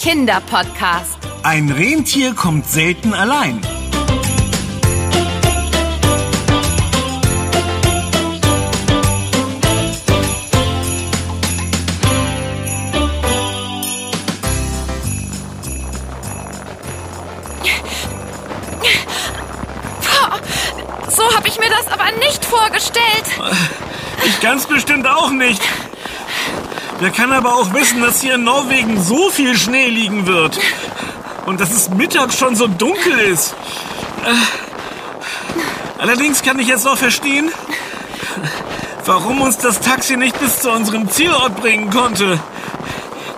Kinderpodcast. 0.00 1.18
Ein 1.42 1.70
Rentier 1.70 2.34
kommt 2.34 2.66
selten 2.66 3.12
allein. 3.12 3.60
So 21.10 21.36
habe 21.36 21.46
ich 21.46 21.58
mir 21.58 21.68
das 21.68 21.88
aber 21.88 22.10
nicht 22.12 22.42
vorgestellt. 22.42 23.04
Ich 24.24 24.40
ganz 24.40 24.66
bestimmt 24.66 25.06
auch 25.06 25.30
nicht. 25.30 25.60
Wer 27.00 27.10
kann 27.10 27.32
aber 27.32 27.54
auch 27.54 27.72
wissen, 27.72 28.00
dass 28.00 28.20
hier 28.20 28.34
in 28.34 28.44
Norwegen 28.44 29.02
so 29.02 29.30
viel 29.30 29.56
Schnee 29.56 29.88
liegen 29.88 30.26
wird? 30.26 30.58
Und 31.46 31.60
dass 31.60 31.70
es 31.72 31.88
mittags 31.90 32.38
schon 32.38 32.54
so 32.54 32.66
dunkel 32.66 33.18
ist. 33.18 33.54
Äh, 34.24 34.34
Allerdings 36.00 36.42
kann 36.42 36.58
ich 36.58 36.66
jetzt 36.66 36.88
auch 36.88 36.96
verstehen, 36.96 37.52
warum 39.04 39.42
uns 39.42 39.58
das 39.58 39.80
Taxi 39.80 40.16
nicht 40.16 40.38
bis 40.40 40.60
zu 40.60 40.70
unserem 40.70 41.10
Zielort 41.10 41.56
bringen 41.60 41.90
konnte. 41.90 42.40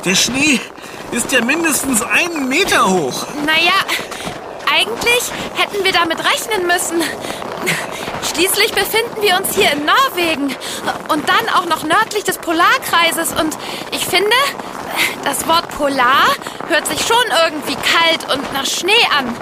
Der 0.04 0.14
Schnee 0.14 0.60
ist 1.10 1.32
ja 1.32 1.44
mindestens 1.44 2.02
einen 2.02 2.48
Meter 2.48 2.88
hoch. 2.88 3.26
Naja, 3.44 3.72
eigentlich 4.72 5.32
hätten 5.56 5.84
wir 5.84 5.90
damit 5.90 6.18
rechnen 6.20 6.68
müssen. 6.68 7.02
Schließlich 8.34 8.72
befinden 8.72 9.20
wir 9.20 9.36
uns 9.36 9.54
hier 9.54 9.70
in 9.72 9.84
Norwegen 9.84 10.54
und 11.08 11.28
dann 11.28 11.48
auch 11.54 11.66
noch 11.66 11.82
nördlich 11.84 12.24
des 12.24 12.38
Polarkreises. 12.38 13.32
Und 13.38 13.56
ich 13.92 14.04
finde, 14.06 14.34
das 15.24 15.46
Wort 15.46 15.68
Polar 15.76 16.28
hört 16.68 16.86
sich 16.86 17.00
schon 17.06 17.24
irgendwie 17.44 17.74
kalt 17.76 18.32
und 18.32 18.52
nach 18.52 18.66
Schnee 18.66 18.92
an. 19.18 19.34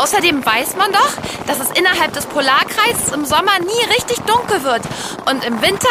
Außerdem 0.00 0.44
weiß 0.44 0.76
man 0.76 0.92
doch, 0.92 1.12
dass 1.46 1.60
es 1.60 1.70
innerhalb 1.78 2.12
des 2.12 2.26
Polarkreises 2.26 3.12
im 3.12 3.24
Sommer 3.24 3.58
nie 3.60 3.92
richtig 3.94 4.18
dunkel 4.26 4.62
wird 4.64 4.82
und 5.30 5.44
im 5.44 5.60
Winter 5.62 5.88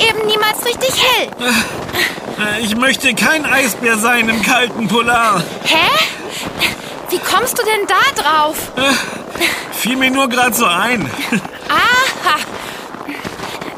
eben 0.00 0.26
niemals 0.26 0.64
richtig 0.64 0.94
hell. 1.02 1.28
Äh, 2.38 2.60
Ich 2.62 2.74
möchte 2.76 3.14
kein 3.14 3.44
Eisbär 3.46 3.96
sein 3.98 4.28
im 4.28 4.42
kalten 4.42 4.88
Polar. 4.88 5.42
Hä? 5.64 5.88
Wie 7.12 7.18
kommst 7.18 7.58
du 7.58 7.62
denn 7.62 7.86
da 7.86 8.22
drauf? 8.22 8.56
Fiel 9.72 9.96
mir 9.96 10.10
nur 10.10 10.30
gerade 10.30 10.54
so 10.54 10.64
ein. 10.64 11.10
Aha. 11.68 12.36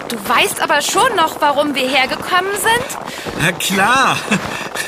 Du 0.08 0.16
weißt 0.28 0.62
aber 0.62 0.80
schon 0.80 1.16
noch, 1.16 1.40
warum 1.40 1.74
wir 1.74 1.88
hergekommen 1.88 2.52
sind? 2.52 2.98
Na 3.40 3.50
klar. 3.50 4.16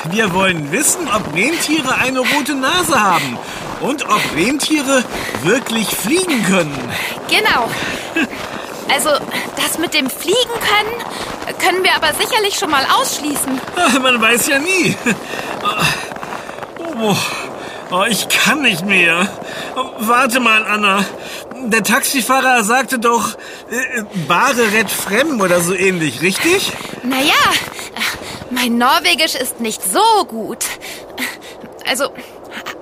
Wir 0.05 0.33
wollen 0.33 0.71
wissen, 0.71 1.09
ob 1.13 1.35
Rentiere 1.35 1.95
eine 1.95 2.19
rote 2.19 2.55
Nase 2.55 2.97
haben 2.97 3.37
und 3.81 4.05
ob 4.05 4.21
Rentiere 4.33 5.03
wirklich 5.43 5.89
fliegen 5.89 6.45
können. 6.45 6.93
Genau. 7.27 7.69
Also, 8.89 9.09
das 9.57 9.77
mit 9.77 9.93
dem 9.93 10.09
Fliegen 10.09 10.37
können, 10.37 11.57
können 11.59 11.83
wir 11.83 11.93
aber 11.97 12.13
sicherlich 12.13 12.57
schon 12.57 12.71
mal 12.71 12.85
ausschließen. 12.97 13.59
Man 14.01 14.21
weiß 14.21 14.47
ja 14.47 14.59
nie. 14.59 14.95
Oh, 16.99 17.15
oh, 17.91 18.03
ich 18.07 18.27
kann 18.29 18.61
nicht 18.61 18.85
mehr. 18.85 19.27
Oh, 19.75 19.85
Warte 19.99 20.39
mal, 20.39 20.63
Anna. 20.65 21.05
Der 21.65 21.83
Taxifahrer 21.83 22.63
sagte 22.63 22.99
doch 22.99 23.35
äh, 23.69 24.03
Bare 24.27 24.71
red 24.71 24.89
frem 24.89 25.41
oder 25.41 25.61
so 25.61 25.73
ähnlich, 25.73 26.21
richtig? 26.21 26.71
Naja, 27.03 27.33
mein 28.51 28.77
Norwegisch 28.77 29.35
ist 29.35 29.59
nicht 29.59 29.81
so 29.83 30.25
gut. 30.25 30.65
Also, 31.89 32.09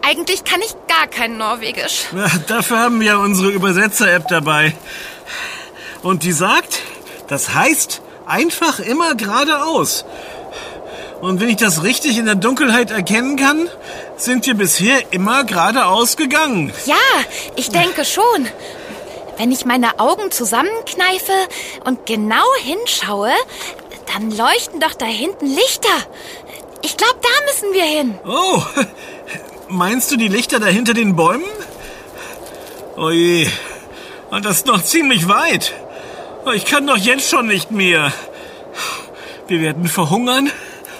eigentlich 0.01 0.43
kann 0.43 0.61
ich 0.61 0.75
gar 0.87 1.07
kein 1.07 1.37
Norwegisch. 1.37 2.05
Na, 2.11 2.27
dafür 2.47 2.79
haben 2.79 2.99
wir 2.99 3.19
unsere 3.19 3.49
Übersetzer-App 3.49 4.27
dabei. 4.27 4.75
Und 6.03 6.23
die 6.23 6.31
sagt, 6.31 6.81
das 7.27 7.53
heißt 7.53 8.01
einfach 8.25 8.79
immer 8.79 9.15
geradeaus. 9.15 10.05
Und 11.21 11.39
wenn 11.39 11.49
ich 11.49 11.57
das 11.57 11.83
richtig 11.83 12.17
in 12.17 12.25
der 12.25 12.35
Dunkelheit 12.35 12.91
erkennen 12.91 13.35
kann, 13.37 13.67
sind 14.17 14.45
wir 14.45 14.53
bisher 14.55 15.11
immer 15.11 15.43
geradeaus 15.43 16.17
gegangen. 16.17 16.71
Ja, 16.85 16.95
ich 17.55 17.69
denke 17.69 18.05
schon. 18.05 18.47
Wenn 19.37 19.51
ich 19.51 19.65
meine 19.65 19.99
Augen 19.99 20.31
zusammenkneife 20.31 21.33
und 21.83 22.05
genau 22.05 22.45
hinschaue, 22.61 23.33
dann 24.13 24.31
leuchten 24.31 24.79
doch 24.79 24.93
da 24.93 25.05
hinten 25.05 25.47
Lichter. 25.47 25.89
Ich 26.81 26.95
glaube, 26.95 27.15
da 27.21 27.29
müssen 27.45 27.73
wir 27.73 27.83
hin. 27.83 28.17
Oh, 28.25 28.61
meinst 29.67 30.11
du 30.11 30.15
die 30.17 30.29
Lichter 30.29 30.59
da 30.59 30.67
hinter 30.67 30.93
den 30.93 31.15
Bäumen? 31.15 31.43
Oh 32.95 33.09
je, 33.09 33.49
das 34.31 34.57
ist 34.57 34.67
noch 34.67 34.83
ziemlich 34.83 35.27
weit. 35.27 35.73
Oh, 36.45 36.51
Ich 36.51 36.65
kann 36.65 36.87
doch 36.87 36.97
jetzt 36.97 37.29
schon 37.29 37.47
nicht 37.47 37.71
mehr. 37.71 38.13
Wir 39.47 39.61
werden 39.61 39.87
verhungern 39.87 40.49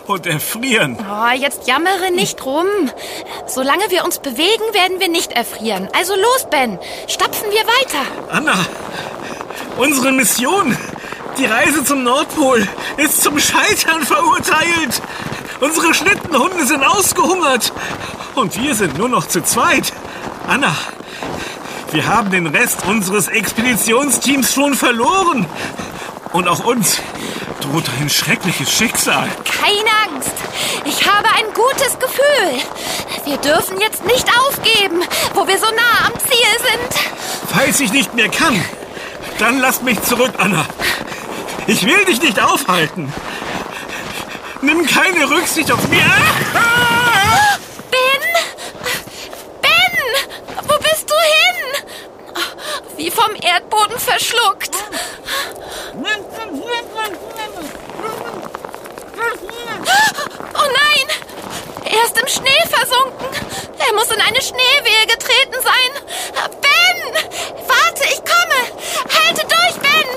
und 0.08 0.26
erfrieren. 0.26 0.98
Oh, 1.00 1.34
jetzt 1.36 1.68
jammere 1.68 2.12
nicht 2.12 2.46
rum. 2.46 2.68
Solange 3.48 3.90
wir 3.90 4.06
uns 4.06 4.20
bewegen, 4.20 4.74
werden 4.74 5.00
wir 5.00 5.10
nicht 5.10 5.32
erfrieren. 5.32 5.90
Also 5.94 6.16
los, 6.16 6.48
Ben. 6.50 6.80
Stapfen 7.08 7.48
wir 7.52 7.62
weiter. 7.62 8.06
Anna, 8.30 8.56
unsere 9.78 10.12
Mission, 10.12 10.78
die 11.38 11.46
Reise 11.46 11.84
zum 11.84 12.04
Nordpol, 12.04 12.68
ist 12.98 13.22
zum 13.22 13.40
Scheitern 13.40 14.04
verurteilt. 14.04 15.02
Unsere 15.60 15.94
Schlittenhunde 15.94 16.66
sind 16.66 16.84
ausgehungert. 16.84 17.74
Und 18.36 18.62
wir 18.62 18.76
sind 18.76 18.98
nur 18.98 19.10
noch 19.10 19.28
zu 19.28 19.42
zweit. 19.44 19.94
Anna, 20.48 20.76
wir 21.92 22.08
haben 22.08 22.30
den 22.30 22.48
Rest 22.48 22.86
unseres 22.88 23.30
Expeditionsteams 23.30 24.54
schon 24.54 24.74
verloren. 24.74 25.46
Und 26.36 26.50
auch 26.50 26.66
uns 26.66 26.98
droht 27.62 27.86
ein 28.02 28.10
schreckliches 28.10 28.70
Schicksal. 28.70 29.30
Keine 29.46 29.90
Angst. 30.14 30.34
Ich 30.84 31.10
habe 31.10 31.30
ein 31.30 31.46
gutes 31.54 31.98
Gefühl. 31.98 32.60
Wir 33.24 33.38
dürfen 33.38 33.80
jetzt 33.80 34.04
nicht 34.06 34.28
aufgeben, 34.38 35.02
wo 35.34 35.48
wir 35.48 35.58
so 35.58 35.68
nah 35.68 36.08
am 36.08 36.14
Ziel 36.20 36.60
sind. 36.60 37.10
Falls 37.54 37.80
ich 37.80 37.94
nicht 37.94 38.14
mehr 38.16 38.28
kann, 38.28 38.62
dann 39.40 39.62
lass 39.62 39.82
mich 39.82 40.02
zurück, 40.02 40.34
Anna. 40.38 40.66
Ich 41.68 41.86
will 41.86 42.04
dich 42.04 42.22
nicht 42.22 42.38
aufhalten. 42.42 43.14
Nimm 44.62 44.86
keine 44.86 45.30
Rücksicht 45.30 45.72
auf 45.72 45.88
mich. 45.88 46.04
Ah! 46.54 47.58
Ben? 47.92 48.22
Ben? 49.62 50.68
Wo 50.68 50.78
bist 50.80 51.10
du 51.10 51.16
hin? 51.16 51.86
Wie 52.98 53.12
vom 53.12 53.36
Erdboden 53.36 54.00
verschluckt. 54.00 54.76
Oh 60.54 60.68
nein! 60.68 61.08
Er 61.84 62.04
ist 62.06 62.18
im 62.18 62.28
Schnee 62.28 62.64
versunken. 62.70 63.28
Er 63.78 63.94
muss 63.94 64.10
in 64.10 64.22
eine 64.22 64.42
Schneewehe 64.42 65.06
getreten 65.08 65.62
sein. 65.62 65.92
Ben! 66.62 67.14
Warte, 67.68 68.04
ich 68.06 68.22
komme! 68.24 68.60
Halte 69.14 69.46
durch, 69.46 69.76
Ben! 69.82 70.08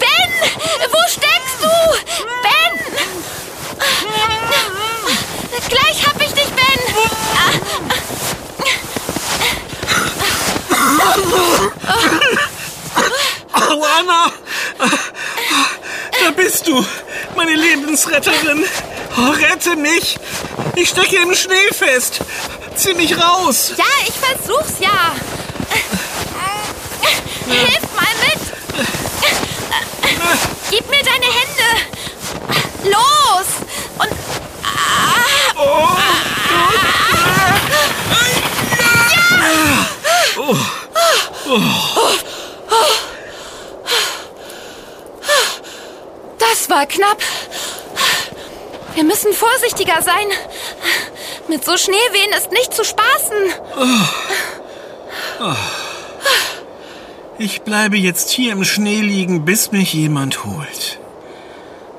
Ben! 0.00 0.30
Wo 0.90 1.00
steckst 1.08 1.58
du? 1.60 1.72
Ben! 2.42 2.72
Gleich 5.68 6.06
hab 6.06 6.20
ich 6.20 6.32
dich, 6.32 6.50
Ben! 6.50 6.80
Oh, 13.68 13.82
Anna! 13.84 14.32
Da 16.24 16.30
bist 16.30 16.66
du, 16.66 16.84
meine 17.36 17.54
Lebensretterin. 17.54 18.64
Oh, 19.16 19.30
rette 19.30 19.76
mich! 19.76 20.18
Ich 20.74 20.90
stecke 20.90 21.16
im 21.16 21.34
Schnee 21.34 21.72
fest. 21.72 22.20
Zieh 22.74 22.94
mich 22.94 23.16
raus. 23.18 23.72
Ja, 23.76 23.84
ich 24.06 24.14
versuch's 24.14 24.78
ja. 24.80 25.14
Hilf 27.46 27.82
mal 27.94 28.14
mit. 28.24 28.40
Gib 30.70 30.90
mir 30.90 31.02
deine 31.02 31.26
Hände. 31.26 31.68
Los. 32.84 33.46
Und 33.98 34.10
Oh, 35.58 35.88
das 46.66 46.76
war 46.76 46.86
knapp. 46.86 47.18
Wir 48.94 49.04
müssen 49.04 49.32
vorsichtiger 49.32 50.02
sein. 50.02 50.26
Mit 51.48 51.64
so 51.64 51.76
Schneewehen 51.76 52.32
ist 52.36 52.50
nicht 52.50 52.74
zu 52.74 52.84
spaßen. 52.84 53.36
ich 57.38 57.62
bleibe 57.62 57.96
jetzt 57.96 58.30
hier 58.30 58.52
im 58.52 58.64
Schnee 58.64 59.00
liegen, 59.00 59.44
bis 59.44 59.70
mich 59.70 59.92
jemand 59.92 60.44
holt. 60.44 60.98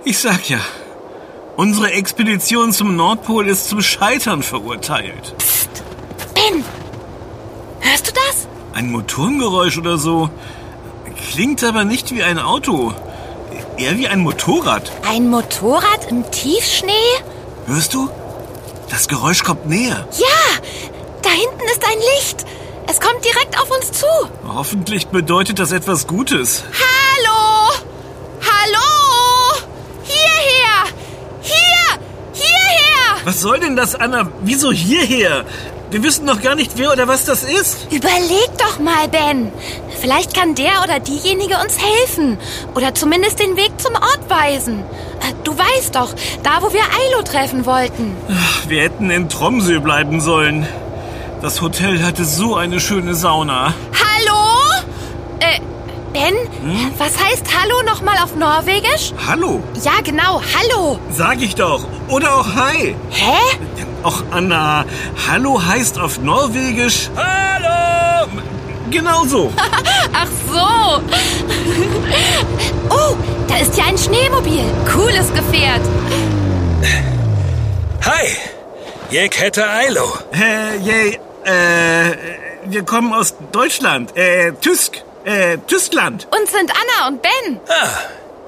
Ich 0.03 0.19
sag 0.19 0.49
ja, 0.49 0.59
Unsere 1.55 1.91
Expedition 1.91 2.71
zum 2.71 2.95
Nordpol 2.95 3.47
ist 3.47 3.67
zum 3.67 3.81
Scheitern 3.81 4.43
verurteilt. 4.43 5.35
Psst. 5.39 5.69
Ben, 6.35 6.63
hörst 7.79 8.07
du 8.07 8.11
das? 8.11 8.47
Ein 8.73 8.91
Motorengeräusch 8.91 9.79
oder 9.79 9.97
so. 9.97 10.29
Klingt 11.31 11.63
aber 11.63 11.83
nicht 11.83 12.13
wie 12.13 12.21
ein 12.21 12.37
Auto. 12.37 12.93
Eher 13.77 13.95
wie 13.97 14.07
ein 14.07 14.19
Motorrad. 14.21 14.91
Ein 15.07 15.29
Motorrad 15.29 16.09
im 16.09 16.29
Tiefschnee? 16.31 16.91
Hörst 17.67 17.93
du? 17.93 18.09
Das 18.89 19.07
Geräusch 19.07 19.43
kommt 19.43 19.67
näher. 19.67 20.07
Ja, 20.17 20.61
da 21.21 21.29
hinten 21.29 21.63
ist 21.71 21.85
ein 21.85 21.99
Licht. 22.15 22.45
Es 22.87 22.99
kommt 22.99 23.23
direkt 23.23 23.59
auf 23.61 23.69
uns 23.69 23.91
zu. 23.91 24.05
Hoffentlich 24.47 25.07
bedeutet 25.07 25.59
das 25.59 25.71
etwas 25.71 26.07
Gutes. 26.07 26.63
Hallo! 26.73 27.71
Hallo! 28.41 29.61
Hierher! 30.03 30.93
Hier! 31.41 31.99
Hierher! 32.33 33.25
Was 33.25 33.41
soll 33.41 33.59
denn 33.59 33.75
das, 33.75 33.93
Anna? 33.93 34.31
Wieso 34.41 34.71
hierher? 34.71 35.45
Wir 35.91 36.03
wissen 36.03 36.25
noch 36.25 36.41
gar 36.41 36.55
nicht, 36.55 36.71
wer 36.77 36.91
oder 36.91 37.07
was 37.07 37.25
das 37.25 37.43
ist. 37.43 37.91
Überleg 37.91 38.49
doch 38.57 38.79
mal, 38.79 39.07
Ben. 39.07 39.51
Vielleicht 39.99 40.33
kann 40.35 40.55
der 40.55 40.83
oder 40.83 40.99
diejenige 40.99 41.55
uns 41.63 41.77
helfen. 41.79 42.37
Oder 42.75 42.93
zumindest 42.93 43.39
den 43.39 43.55
Weg 43.57 43.71
zum 43.77 43.93
Ort 43.95 44.29
weisen. 44.29 44.79
Äh, 44.79 45.33
Du 45.43 45.57
weißt 45.57 45.95
doch, 45.95 46.09
da 46.43 46.61
wo 46.61 46.73
wir 46.73 46.81
Ailo 46.81 47.23
treffen 47.23 47.65
wollten. 47.65 48.15
Wir 48.67 48.83
hätten 48.83 49.09
in 49.09 49.29
Tromsø 49.29 49.79
bleiben 49.79 50.19
sollen. 50.21 50.67
Das 51.41 51.61
Hotel 51.61 52.03
hatte 52.03 52.25
so 52.25 52.55
eine 52.55 52.79
schöne 52.79 53.15
Sauna. 53.15 53.73
Hallo? 53.93 54.83
Äh, 55.39 55.59
Ben, 56.13 56.33
was 56.97 57.13
heißt 57.23 57.45
Hallo 57.57 57.75
nochmal 57.85 58.17
auf 58.23 58.35
Norwegisch? 58.35 59.13
Hallo, 59.27 59.61
Ja, 59.83 59.93
genau, 60.03 60.41
Hallo. 60.57 60.99
sag 61.11 61.41
ich 61.41 61.55
doch. 61.55 61.85
Oder 62.09 62.35
auch 62.35 62.55
Hi. 62.55 62.95
Hä? 63.09 63.37
Och, 64.03 64.23
Anna, 64.31 64.83
Hallo 65.29 65.61
heißt 65.63 65.97
auf 65.99 66.19
Norwegisch 66.19 67.09
Hallo! 67.15 68.27
Genau 68.89 69.25
so. 69.25 69.51
Ach 70.13 70.27
so. 70.51 71.01
Oh, 72.89 73.15
da 73.49 73.57
ist 73.57 73.77
ja 73.77 73.85
ein 73.85 73.97
Schneemobil. 73.97 74.63
Cooles 74.93 75.33
Gefährt. 75.33 75.81
Hi! 78.05 78.27
Jeg 79.11 79.31
heter 79.35 79.69
Ailo. 79.69 80.07
Äh, 80.33 80.77
yay, 80.77 81.19
äh, 81.43 82.15
wir 82.65 82.83
kommen 82.83 83.13
aus 83.13 83.35
Deutschland. 83.51 84.15
Äh, 84.15 84.53
Tysk. 84.61 85.03
Äh, 85.25 85.57
Tyskland. 85.67 86.27
Und 86.31 86.47
sind 86.49 86.71
Anna 86.71 87.07
und 87.09 87.21
Ben. 87.21 87.59
Ah, 87.67 87.89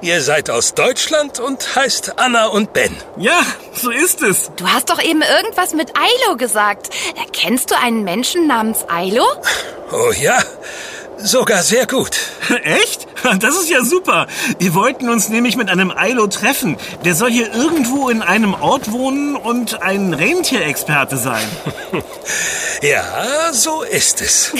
ihr 0.02 0.20
seid 0.22 0.50
aus 0.50 0.74
Deutschland 0.74 1.40
und 1.40 1.76
heißt 1.76 2.18
Anna 2.18 2.46
und 2.46 2.72
Ben. 2.72 2.96
Ja, 3.16 3.40
so 3.74 3.90
ist 3.90 4.22
es. 4.22 4.50
Du 4.56 4.66
hast 4.68 4.90
doch 4.90 5.02
eben 5.02 5.22
irgendwas 5.22 5.74
mit 5.74 5.92
Ailo 5.96 6.36
gesagt. 6.36 6.90
Kennst 7.32 7.70
du 7.70 7.78
einen 7.78 8.04
Menschen 8.04 8.46
namens 8.46 8.84
Ailo? 8.88 9.24
Oh 9.92 10.12
ja, 10.12 10.38
sogar 11.18 11.62
sehr 11.62 11.86
gut. 11.86 12.16
Echt? 12.64 13.06
Das 13.40 13.54
ist 13.56 13.68
ja 13.68 13.82
super. 13.82 14.26
Wir 14.58 14.74
wollten 14.74 15.10
uns 15.10 15.28
nämlich 15.28 15.56
mit 15.56 15.68
einem 15.68 15.90
Ailo 15.90 16.26
treffen. 16.26 16.76
Der 17.04 17.14
soll 17.14 17.30
hier 17.30 17.52
irgendwo 17.52 18.08
in 18.08 18.22
einem 18.22 18.54
Ort 18.54 18.92
wohnen 18.92 19.36
und 19.36 19.82
ein 19.82 20.14
Rentierexperte 20.14 21.16
sein. 21.16 21.46
Ja, 22.82 23.52
so 23.52 23.82
ist 23.82 24.22
es. 24.22 24.54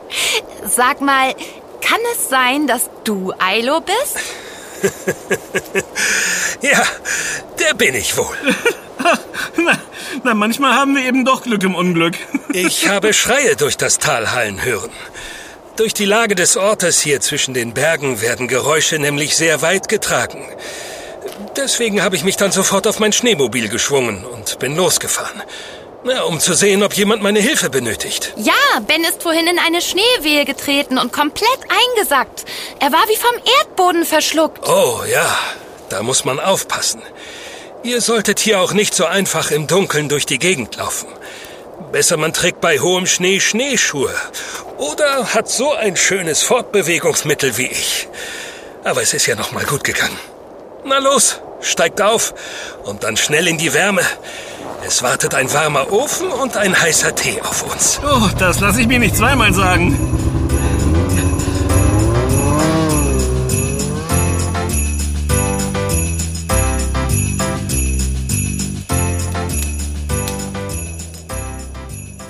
Sag 0.64 1.00
mal, 1.00 1.32
kann 1.80 2.00
es 2.12 2.28
sein, 2.28 2.66
dass 2.66 2.90
du 3.04 3.32
Ailo 3.38 3.80
bist? 3.80 4.18
Ja, 6.62 6.84
der 7.58 7.74
bin 7.74 7.94
ich 7.94 8.16
wohl. 8.16 8.36
Na, 9.56 9.78
na, 10.22 10.34
manchmal 10.34 10.74
haben 10.74 10.94
wir 10.94 11.04
eben 11.04 11.24
doch 11.24 11.42
Glück 11.42 11.62
im 11.64 11.74
Unglück. 11.74 12.14
Ich 12.52 12.88
habe 12.88 13.14
Schreie 13.14 13.56
durch 13.56 13.78
das 13.78 13.98
Tal 13.98 14.30
hallen 14.32 14.62
hören. 14.62 14.90
Durch 15.76 15.94
die 15.94 16.04
Lage 16.04 16.34
des 16.34 16.58
Ortes 16.58 17.00
hier 17.00 17.20
zwischen 17.22 17.54
den 17.54 17.72
Bergen 17.72 18.20
werden 18.20 18.46
Geräusche 18.46 18.98
nämlich 18.98 19.36
sehr 19.36 19.62
weit 19.62 19.88
getragen. 19.88 20.44
Deswegen 21.56 22.02
habe 22.02 22.14
ich 22.14 22.24
mich 22.24 22.36
dann 22.36 22.52
sofort 22.52 22.86
auf 22.86 22.98
mein 22.98 23.12
Schneemobil 23.12 23.68
geschwungen 23.68 24.24
und 24.24 24.58
bin 24.58 24.76
losgefahren. 24.76 25.42
Na, 26.04 26.22
um 26.24 26.40
zu 26.40 26.54
sehen, 26.54 26.82
ob 26.82 26.94
jemand 26.94 27.22
meine 27.22 27.38
Hilfe 27.38 27.70
benötigt. 27.70 28.32
Ja, 28.36 28.80
Ben 28.86 29.04
ist 29.04 29.22
vorhin 29.22 29.46
in 29.46 29.58
eine 29.60 29.80
Schneewehe 29.80 30.44
getreten 30.44 30.98
und 30.98 31.12
komplett 31.12 31.60
eingesackt. 31.68 32.44
Er 32.80 32.90
war 32.90 33.04
wie 33.08 33.16
vom 33.16 33.34
Erdboden 33.60 34.04
verschluckt. 34.04 34.68
Oh 34.68 35.02
ja, 35.08 35.38
da 35.90 36.02
muss 36.02 36.24
man 36.24 36.40
aufpassen. 36.40 37.02
Ihr 37.84 38.00
solltet 38.00 38.40
hier 38.40 38.60
auch 38.60 38.72
nicht 38.72 38.94
so 38.94 39.06
einfach 39.06 39.52
im 39.52 39.68
Dunkeln 39.68 40.08
durch 40.08 40.26
die 40.26 40.38
Gegend 40.38 40.76
laufen. 40.76 41.08
Besser 41.92 42.16
man 42.16 42.32
trägt 42.32 42.60
bei 42.60 42.80
hohem 42.80 43.06
Schnee 43.06 43.38
Schneeschuhe 43.38 44.14
oder 44.78 45.34
hat 45.34 45.48
so 45.48 45.72
ein 45.72 45.96
schönes 45.96 46.42
Fortbewegungsmittel 46.42 47.56
wie 47.58 47.66
ich. 47.66 48.08
Aber 48.82 49.02
es 49.02 49.14
ist 49.14 49.26
ja 49.26 49.36
noch 49.36 49.52
mal 49.52 49.64
gut 49.64 49.84
gegangen. 49.84 50.18
Na 50.84 50.98
los, 50.98 51.40
steigt 51.60 52.00
auf 52.00 52.34
und 52.84 53.04
dann 53.04 53.16
schnell 53.16 53.46
in 53.46 53.58
die 53.58 53.72
Wärme. 53.72 54.02
Es 54.84 55.02
wartet 55.02 55.34
ein 55.34 55.52
warmer 55.52 55.92
Ofen 55.92 56.28
und 56.28 56.56
ein 56.56 56.78
heißer 56.78 57.14
Tee 57.14 57.40
auf 57.40 57.62
uns. 57.62 58.00
Oh, 58.04 58.28
das 58.38 58.60
lasse 58.60 58.80
ich 58.80 58.88
mir 58.88 58.98
nicht 58.98 59.16
zweimal 59.16 59.54
sagen. 59.54 59.96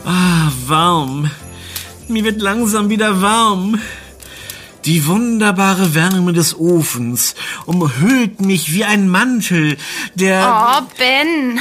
Ah, 0.04 0.50
warm. 0.66 1.30
Mir 2.08 2.24
wird 2.24 2.42
langsam 2.42 2.90
wieder 2.90 3.22
warm. 3.22 3.80
Die 4.84 5.06
wunderbare 5.06 5.94
Wärme 5.94 6.32
des 6.32 6.58
Ofens 6.58 7.36
umhüllt 7.66 8.40
mich 8.40 8.72
wie 8.72 8.84
ein 8.84 9.08
Mantel, 9.08 9.76
der... 10.14 10.80
Oh, 10.80 10.86
Ben. 10.98 11.60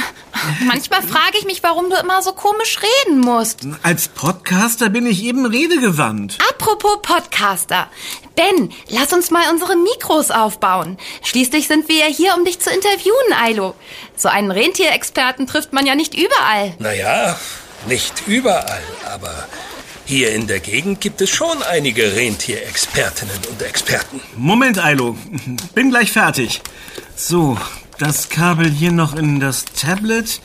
Manchmal 0.66 1.02
frage 1.02 1.38
ich 1.38 1.44
mich, 1.44 1.62
warum 1.62 1.88
du 1.88 1.96
immer 1.96 2.20
so 2.22 2.32
komisch 2.32 2.80
reden 3.06 3.20
musst. 3.20 3.60
Als 3.84 4.08
Podcaster 4.08 4.88
bin 4.88 5.06
ich 5.06 5.22
eben 5.22 5.46
redegewandt. 5.46 6.38
Apropos 6.50 6.98
Podcaster. 7.02 7.86
Ben, 8.34 8.72
lass 8.88 9.12
uns 9.12 9.30
mal 9.30 9.50
unsere 9.52 9.76
Mikros 9.76 10.32
aufbauen. 10.32 10.98
Schließlich 11.22 11.68
sind 11.68 11.88
wir 11.88 11.98
ja 11.98 12.06
hier, 12.06 12.34
um 12.36 12.44
dich 12.44 12.58
zu 12.58 12.70
interviewen, 12.70 13.32
Ailo. 13.40 13.76
So 14.16 14.30
einen 14.30 14.50
Rentierexperten 14.50 15.46
trifft 15.46 15.72
man 15.72 15.86
ja 15.86 15.94
nicht 15.94 16.14
überall. 16.14 16.74
Naja, 16.80 17.38
nicht 17.86 18.26
überall, 18.26 18.82
aber 19.12 19.46
hier 20.12 20.34
in 20.34 20.46
der 20.46 20.60
Gegend 20.60 21.00
gibt 21.00 21.22
es 21.22 21.30
schon 21.30 21.62
einige 21.62 22.14
Rentierexpertinnen 22.14 23.34
und 23.50 23.62
Experten. 23.62 24.20
Moment, 24.36 24.78
Ailo. 24.78 25.16
Bin 25.74 25.88
gleich 25.88 26.12
fertig. 26.12 26.60
So, 27.16 27.56
das 27.98 28.28
Kabel 28.28 28.68
hier 28.68 28.92
noch 28.92 29.16
in 29.16 29.40
das 29.40 29.64
Tablet. 29.64 30.42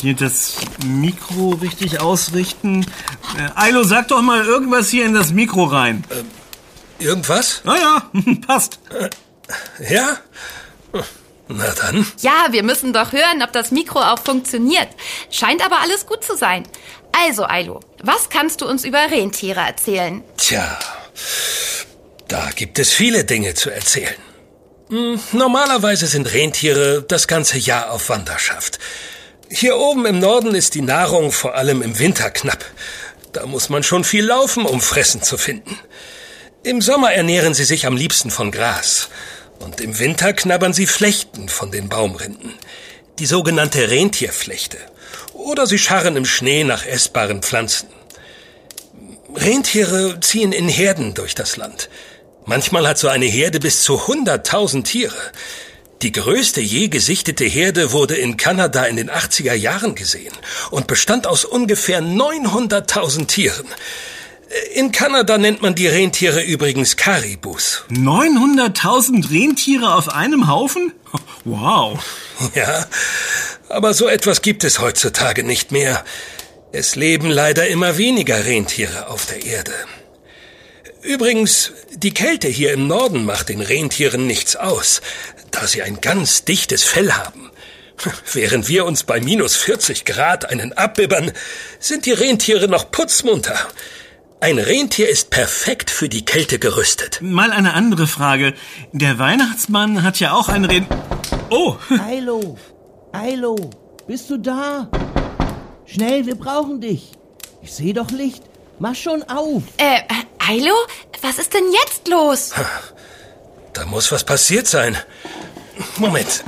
Hier 0.00 0.14
das 0.14 0.56
Mikro 0.84 1.50
richtig 1.50 2.00
ausrichten. 2.00 2.84
Äh, 3.38 3.48
Ailo, 3.54 3.84
sag 3.84 4.08
doch 4.08 4.22
mal 4.22 4.44
irgendwas 4.44 4.88
hier 4.88 5.06
in 5.06 5.14
das 5.14 5.30
Mikro 5.30 5.62
rein. 5.62 6.02
Irgendwas? 6.98 7.62
Ah 7.64 7.76
ja, 7.76 8.10
passt. 8.46 8.80
Ja? 9.88 10.18
Na 11.46 11.72
dann. 11.80 12.04
Ja, 12.18 12.46
wir 12.50 12.64
müssen 12.64 12.92
doch 12.92 13.12
hören, 13.12 13.40
ob 13.44 13.52
das 13.52 13.70
Mikro 13.70 14.00
auch 14.00 14.18
funktioniert. 14.18 14.88
Scheint 15.30 15.64
aber 15.64 15.80
alles 15.80 16.06
gut 16.06 16.24
zu 16.24 16.36
sein. 16.36 16.64
Also, 17.24 17.44
Ailo, 17.44 17.80
was 18.02 18.28
kannst 18.28 18.60
du 18.60 18.66
uns 18.66 18.84
über 18.84 19.10
Rentiere 19.10 19.60
erzählen? 19.60 20.22
Tja, 20.36 20.78
da 22.28 22.50
gibt 22.54 22.78
es 22.78 22.92
viele 22.92 23.24
Dinge 23.24 23.54
zu 23.54 23.70
erzählen. 23.70 24.16
Hm, 24.90 25.18
Normalerweise 25.32 26.06
sind 26.06 26.32
Rentiere 26.32 27.02
das 27.08 27.26
ganze 27.26 27.58
Jahr 27.58 27.90
auf 27.90 28.08
Wanderschaft. 28.08 28.78
Hier 29.48 29.76
oben 29.76 30.04
im 30.06 30.18
Norden 30.18 30.54
ist 30.54 30.74
die 30.74 30.82
Nahrung 30.82 31.32
vor 31.32 31.54
allem 31.54 31.80
im 31.82 31.98
Winter 31.98 32.30
knapp. 32.30 32.64
Da 33.32 33.46
muss 33.46 33.68
man 33.68 33.82
schon 33.82 34.04
viel 34.04 34.24
laufen, 34.24 34.66
um 34.66 34.80
Fressen 34.80 35.22
zu 35.22 35.38
finden. 35.38 35.78
Im 36.64 36.82
Sommer 36.82 37.12
ernähren 37.12 37.54
sie 37.54 37.64
sich 37.64 37.86
am 37.86 37.96
liebsten 37.96 38.30
von 38.30 38.50
Gras. 38.50 39.08
Und 39.60 39.80
im 39.80 39.98
Winter 39.98 40.32
knabbern 40.32 40.72
sie 40.72 40.86
Flechten 40.86 41.48
von 41.48 41.70
den 41.70 41.88
Baumrinden. 41.88 42.54
Die 43.18 43.26
sogenannte 43.26 43.90
Rentierflechte. 43.90 44.78
Oder 45.46 45.68
sie 45.68 45.78
scharren 45.78 46.16
im 46.16 46.24
Schnee 46.24 46.64
nach 46.64 46.84
essbaren 46.84 47.40
Pflanzen. 47.40 47.88
Rentiere 49.32 50.18
ziehen 50.18 50.50
in 50.50 50.68
Herden 50.68 51.14
durch 51.14 51.36
das 51.36 51.56
Land. 51.56 51.88
Manchmal 52.46 52.88
hat 52.88 52.98
so 52.98 53.06
eine 53.06 53.26
Herde 53.26 53.60
bis 53.60 53.82
zu 53.82 53.94
100.000 53.94 54.82
Tiere. 54.82 55.14
Die 56.02 56.10
größte 56.10 56.60
je 56.60 56.88
gesichtete 56.88 57.44
Herde 57.44 57.92
wurde 57.92 58.16
in 58.16 58.36
Kanada 58.36 58.86
in 58.86 58.96
den 58.96 59.08
80er 59.08 59.54
Jahren 59.54 59.94
gesehen 59.94 60.34
und 60.72 60.88
bestand 60.88 61.28
aus 61.28 61.44
ungefähr 61.44 62.02
900.000 62.02 63.28
Tieren. 63.28 63.66
In 64.74 64.90
Kanada 64.90 65.38
nennt 65.38 65.62
man 65.62 65.76
die 65.76 65.86
Rentiere 65.86 66.42
übrigens 66.42 66.96
Karibus. 66.96 67.84
900.000 67.90 69.30
Rentiere 69.30 69.94
auf 69.94 70.08
einem 70.08 70.48
Haufen? 70.48 70.92
Wow. 71.44 72.00
Ja, 72.56 72.86
aber 73.68 73.94
so 73.94 74.08
etwas 74.08 74.42
gibt 74.42 74.64
es 74.64 74.80
heutzutage 74.80 75.44
nicht 75.44 75.72
mehr. 75.72 76.04
Es 76.72 76.96
leben 76.96 77.30
leider 77.30 77.66
immer 77.68 77.96
weniger 77.96 78.44
Rentiere 78.44 79.08
auf 79.08 79.26
der 79.26 79.44
Erde. 79.44 79.72
Übrigens, 81.02 81.72
die 81.94 82.12
Kälte 82.12 82.48
hier 82.48 82.72
im 82.72 82.86
Norden 82.88 83.24
macht 83.24 83.48
den 83.48 83.60
Rentieren 83.60 84.26
nichts 84.26 84.56
aus, 84.56 85.00
da 85.52 85.66
sie 85.66 85.82
ein 85.82 86.00
ganz 86.00 86.44
dichtes 86.44 86.82
Fell 86.82 87.12
haben. 87.12 87.50
Während 88.32 88.68
wir 88.68 88.84
uns 88.84 89.04
bei 89.04 89.20
minus 89.20 89.56
40 89.56 90.04
Grad 90.04 90.50
einen 90.50 90.72
abbibbern, 90.72 91.32
sind 91.78 92.06
die 92.06 92.12
Rentiere 92.12 92.68
noch 92.68 92.90
putzmunter. 92.90 93.56
Ein 94.40 94.58
Rentier 94.58 95.08
ist 95.08 95.30
perfekt 95.30 95.90
für 95.90 96.08
die 96.08 96.24
Kälte 96.24 96.58
gerüstet. 96.58 97.20
Mal 97.22 97.52
eine 97.52 97.72
andere 97.72 98.06
Frage. 98.06 98.52
Der 98.92 99.18
Weihnachtsmann 99.18 100.02
hat 100.02 100.20
ja 100.20 100.32
auch 100.32 100.48
ein 100.48 100.66
Ren... 100.66 100.86
Oh, 101.48 101.76
Ailo, 102.04 102.58
Ailo, 103.18 103.56
bist 104.06 104.28
du 104.28 104.36
da? 104.36 104.88
Schnell, 105.86 106.26
wir 106.26 106.34
brauchen 106.34 106.82
dich. 106.82 107.12
Ich 107.62 107.72
sehe 107.72 107.94
doch 107.94 108.10
Licht. 108.10 108.42
Mach 108.78 108.94
schon 108.94 109.22
auf. 109.22 109.62
Äh, 109.78 110.00
Ailo? 110.46 110.74
Was 111.22 111.38
ist 111.38 111.54
denn 111.54 111.64
jetzt 111.72 112.08
los? 112.08 112.52
Da 113.72 113.84
muss 113.84 114.10
was 114.10 114.24
passiert 114.24 114.66
sein. 114.66 114.96
Moment. 115.98 116.42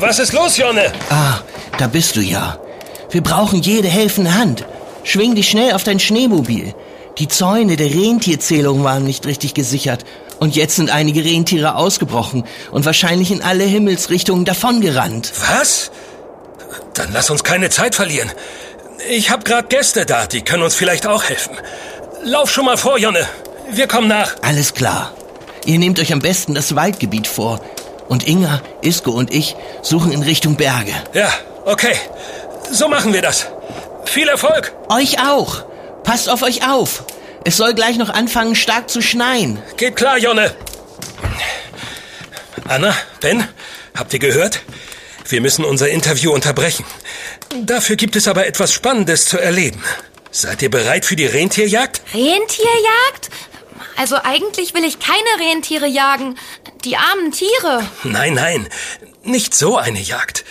Was 0.00 0.18
ist 0.18 0.32
los, 0.32 0.56
Jonne? 0.56 0.90
Ah, 1.10 1.40
da 1.76 1.88
bist 1.88 2.16
du 2.16 2.22
ja. 2.22 2.58
Wir 3.10 3.22
brauchen 3.22 3.60
jede 3.60 3.88
helfende 3.88 4.32
Hand. 4.32 4.64
Schwing 5.02 5.34
dich 5.34 5.50
schnell 5.50 5.74
auf 5.74 5.84
dein 5.84 6.00
Schneemobil. 6.00 6.74
Die 7.18 7.28
Zäune 7.28 7.76
der 7.76 7.90
Rentierzählung 7.94 8.82
waren 8.82 9.04
nicht 9.04 9.26
richtig 9.26 9.52
gesichert. 9.52 10.06
Und 10.40 10.56
jetzt 10.56 10.76
sind 10.76 10.90
einige 10.90 11.24
Rentiere 11.24 11.76
ausgebrochen 11.76 12.44
und 12.70 12.84
wahrscheinlich 12.84 13.30
in 13.30 13.42
alle 13.42 13.64
Himmelsrichtungen 13.64 14.44
davongerannt. 14.44 15.32
Was? 15.48 15.90
Dann 16.94 17.12
lass 17.12 17.30
uns 17.30 17.44
keine 17.44 17.70
Zeit 17.70 17.94
verlieren. 17.94 18.30
Ich 19.08 19.30
hab 19.30 19.44
grad 19.44 19.70
Gäste 19.70 20.06
da, 20.06 20.26
die 20.26 20.42
können 20.42 20.62
uns 20.62 20.74
vielleicht 20.74 21.06
auch 21.06 21.24
helfen. 21.24 21.56
Lauf 22.24 22.50
schon 22.50 22.64
mal 22.64 22.76
vor, 22.76 22.98
Jonne. 22.98 23.26
Wir 23.70 23.86
kommen 23.86 24.08
nach. 24.08 24.36
Alles 24.42 24.74
klar. 24.74 25.12
Ihr 25.66 25.78
nehmt 25.78 25.98
euch 25.98 26.12
am 26.12 26.20
besten 26.20 26.54
das 26.54 26.74
Waldgebiet 26.74 27.26
vor. 27.26 27.60
Und 28.08 28.28
Inga, 28.28 28.60
Isko 28.82 29.10
und 29.10 29.32
ich 29.32 29.56
suchen 29.82 30.12
in 30.12 30.22
Richtung 30.22 30.56
Berge. 30.56 30.92
Ja, 31.14 31.30
okay. 31.64 31.94
So 32.70 32.88
machen 32.88 33.12
wir 33.12 33.22
das. 33.22 33.46
Viel 34.04 34.28
Erfolg. 34.28 34.72
Euch 34.88 35.18
auch. 35.20 35.64
Passt 36.02 36.28
auf 36.28 36.42
euch 36.42 36.68
auf. 36.68 37.04
Es 37.44 37.58
soll 37.58 37.74
gleich 37.74 37.98
noch 37.98 38.08
anfangen, 38.10 38.54
stark 38.54 38.88
zu 38.88 39.02
schneien. 39.02 39.62
Geht 39.76 39.96
klar, 39.96 40.18
Jonne. 40.18 40.54
Anna, 42.66 42.96
Ben, 43.20 43.46
habt 43.94 44.12
ihr 44.14 44.18
gehört? 44.18 44.62
Wir 45.28 45.40
müssen 45.42 45.64
unser 45.64 45.88
Interview 45.90 46.32
unterbrechen. 46.32 46.84
Dafür 47.62 47.96
gibt 47.96 48.16
es 48.16 48.28
aber 48.28 48.46
etwas 48.46 48.72
Spannendes 48.72 49.26
zu 49.26 49.38
erleben. 49.38 49.82
Seid 50.30 50.62
ihr 50.62 50.70
bereit 50.70 51.04
für 51.04 51.16
die 51.16 51.26
Rentierjagd? 51.26 52.00
Rentierjagd? 52.14 53.30
Also 53.96 54.16
eigentlich 54.16 54.74
will 54.74 54.84
ich 54.84 54.98
keine 54.98 55.50
Rentiere 55.52 55.86
jagen. 55.86 56.36
Die 56.84 56.96
armen 56.96 57.30
Tiere. 57.30 57.86
Nein, 58.02 58.34
nein, 58.34 58.68
nicht 59.22 59.54
so 59.54 59.76
eine 59.76 60.00
Jagd. 60.00 60.44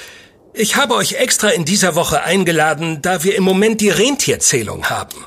Ich 0.53 0.75
habe 0.75 0.93
euch 0.95 1.13
extra 1.13 1.49
in 1.49 1.65
dieser 1.65 1.95
Woche 1.95 2.23
eingeladen, 2.23 3.01
da 3.01 3.23
wir 3.23 3.35
im 3.35 3.43
Moment 3.43 3.81
die 3.81 3.89
Rentierzählung 3.89 4.89
haben. 4.89 5.25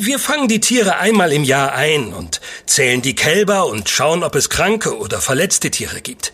Wir 0.00 0.20
fangen 0.20 0.46
die 0.46 0.60
Tiere 0.60 0.98
einmal 0.98 1.32
im 1.32 1.42
Jahr 1.42 1.72
ein 1.72 2.14
und 2.14 2.40
zählen 2.66 3.02
die 3.02 3.16
Kälber 3.16 3.66
und 3.66 3.88
schauen, 3.88 4.22
ob 4.22 4.36
es 4.36 4.48
kranke 4.48 4.96
oder 4.96 5.20
verletzte 5.20 5.72
Tiere 5.72 6.00
gibt. 6.00 6.32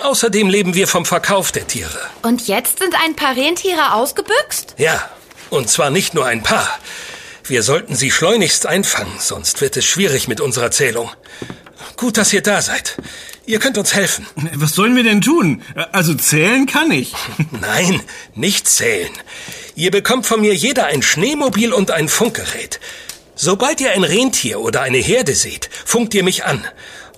Außerdem 0.00 0.50
leben 0.50 0.74
wir 0.74 0.86
vom 0.86 1.06
Verkauf 1.06 1.50
der 1.50 1.66
Tiere. 1.66 1.98
Und 2.20 2.46
jetzt 2.46 2.80
sind 2.80 2.94
ein 3.02 3.16
paar 3.16 3.34
Rentiere 3.36 3.94
ausgebüxt? 3.94 4.74
Ja, 4.76 5.08
und 5.48 5.70
zwar 5.70 5.88
nicht 5.88 6.12
nur 6.12 6.26
ein 6.26 6.42
paar. 6.42 6.68
Wir 7.44 7.62
sollten 7.62 7.96
sie 7.96 8.10
schleunigst 8.10 8.66
einfangen, 8.66 9.18
sonst 9.18 9.62
wird 9.62 9.78
es 9.78 9.86
schwierig 9.86 10.28
mit 10.28 10.42
unserer 10.42 10.70
Zählung. 10.70 11.10
Gut, 11.96 12.18
dass 12.18 12.34
ihr 12.34 12.42
da 12.42 12.60
seid. 12.60 12.98
Ihr 13.46 13.58
könnt 13.58 13.76
uns 13.76 13.94
helfen. 13.94 14.26
was 14.54 14.74
sollen 14.74 14.96
wir 14.96 15.02
denn 15.02 15.20
tun? 15.20 15.62
Also 15.92 16.14
zählen 16.14 16.66
kann 16.66 16.90
ich. 16.90 17.12
Nein, 17.60 18.00
nicht 18.34 18.68
zählen. 18.68 19.10
Ihr 19.74 19.90
bekommt 19.90 20.26
von 20.26 20.40
mir 20.40 20.54
jeder 20.54 20.86
ein 20.86 21.02
Schneemobil 21.02 21.72
und 21.72 21.90
ein 21.90 22.08
Funkgerät. 22.08 22.80
Sobald 23.34 23.80
ihr 23.80 23.90
ein 23.92 24.04
Rentier 24.04 24.60
oder 24.60 24.82
eine 24.82 24.98
Herde 24.98 25.34
seht, 25.34 25.68
funkt 25.84 26.14
ihr 26.14 26.22
mich 26.22 26.44
an. 26.44 26.64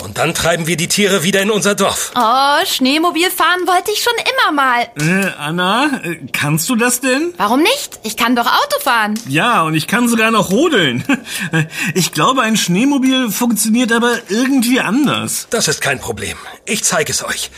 Und 0.03 0.19
dann 0.19 0.35
treiben 0.35 0.67
wir 0.67 0.77
die 0.77 0.89
Tiere 0.89 1.23
wieder 1.23 1.41
in 1.43 1.51
unser 1.51 1.75
Dorf. 1.75 2.13
Oh, 2.15 2.65
Schneemobil 2.67 3.31
fahren 3.31 3.67
wollte 3.67 3.91
ich 3.93 4.03
schon 4.03 4.13
immer 4.17 4.53
mal. 4.53 4.83
Äh, 5.01 5.33
Anna, 5.39 6.01
äh, 6.05 6.19
kannst 6.33 6.69
du 6.69 6.77
das 6.77 7.01
denn? 7.01 7.33
Warum 7.39 7.63
nicht? 7.63 7.99
Ich 8.03 8.17
kann 8.17 8.37
doch 8.37 8.47
Auto 8.47 8.81
fahren. 8.83 9.19
Ja, 9.29 9.63
und 9.63 9.75
ich 9.75 9.87
kann 9.87 10.09
sogar 10.09 10.31
noch 10.31 10.51
rodeln. 10.51 11.05
Ich 11.95 12.13
glaube, 12.13 12.43
ein 12.43 12.57
Schneemobil 12.57 13.31
funktioniert 13.31 13.91
aber 13.93 14.13
irgendwie 14.29 14.81
anders. 14.81 15.47
Das 15.51 15.69
ist 15.69 15.81
kein 15.81 15.99
Problem. 16.01 16.37
Ich 16.67 16.85
zeige 16.85 17.11
es 17.13 17.25
euch. 17.25 17.51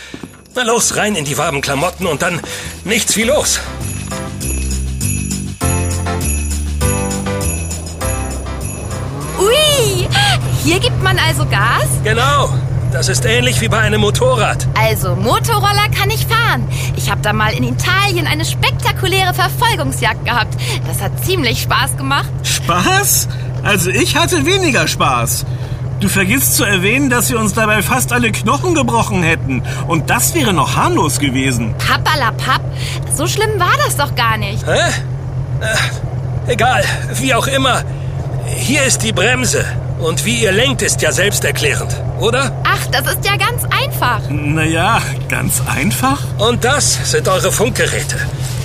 Na 0.54 0.62
los, 0.62 0.96
rein 0.96 1.16
in 1.16 1.24
die 1.24 1.36
warmen 1.38 1.60
Klamotten 1.60 2.06
und 2.06 2.22
dann 2.22 2.40
nichts 2.84 3.16
wie 3.16 3.24
los. 3.24 3.60
Hier 10.68 10.80
gibt 10.80 11.02
man 11.02 11.18
also 11.18 11.46
Gas? 11.46 11.88
Genau. 12.04 12.50
Das 12.92 13.08
ist 13.08 13.24
ähnlich 13.24 13.58
wie 13.62 13.68
bei 13.68 13.78
einem 13.78 14.02
Motorrad. 14.02 14.66
Also 14.78 15.16
Motorroller 15.16 15.88
kann 15.98 16.10
ich 16.10 16.26
fahren. 16.26 16.68
Ich 16.94 17.10
habe 17.10 17.22
da 17.22 17.32
mal 17.32 17.54
in 17.54 17.64
Italien 17.64 18.26
eine 18.26 18.44
spektakuläre 18.44 19.32
Verfolgungsjagd 19.32 20.26
gehabt. 20.26 20.54
Das 20.86 21.00
hat 21.00 21.24
ziemlich 21.24 21.62
Spaß 21.62 21.96
gemacht. 21.96 22.28
Spaß? 22.42 23.28
Also 23.62 23.88
ich 23.88 24.16
hatte 24.16 24.44
weniger 24.44 24.86
Spaß. 24.88 25.46
Du 26.00 26.08
vergisst 26.08 26.54
zu 26.56 26.64
erwähnen, 26.64 27.08
dass 27.08 27.30
wir 27.30 27.40
uns 27.40 27.54
dabei 27.54 27.80
fast 27.80 28.12
alle 28.12 28.30
Knochen 28.30 28.74
gebrochen 28.74 29.22
hätten. 29.22 29.62
Und 29.86 30.10
das 30.10 30.34
wäre 30.34 30.52
noch 30.52 30.76
harmlos 30.76 31.18
gewesen. 31.18 31.74
Pappalapapp, 31.78 32.60
so 33.16 33.26
schlimm 33.26 33.58
war 33.58 33.74
das 33.86 33.96
doch 33.96 34.14
gar 34.14 34.36
nicht. 34.36 34.66
Hä? 34.66 34.90
Äh, 35.60 36.52
egal, 36.52 36.84
wie 37.14 37.32
auch 37.32 37.46
immer. 37.46 37.84
Hier 38.44 38.84
ist 38.84 39.02
die 39.02 39.12
Bremse. 39.12 39.64
Und 39.98 40.24
wie 40.24 40.42
ihr 40.42 40.52
lenkt, 40.52 40.82
ist 40.82 41.02
ja 41.02 41.10
selbsterklärend, 41.10 41.94
oder? 42.20 42.52
Ach, 42.64 42.86
das 42.86 43.12
ist 43.12 43.24
ja 43.24 43.36
ganz 43.36 43.64
einfach. 43.64 44.20
Naja, 44.28 45.02
ganz 45.28 45.60
einfach. 45.66 46.18
Und 46.38 46.64
das 46.64 47.10
sind 47.10 47.26
eure 47.26 47.50
Funkgeräte. 47.50 48.16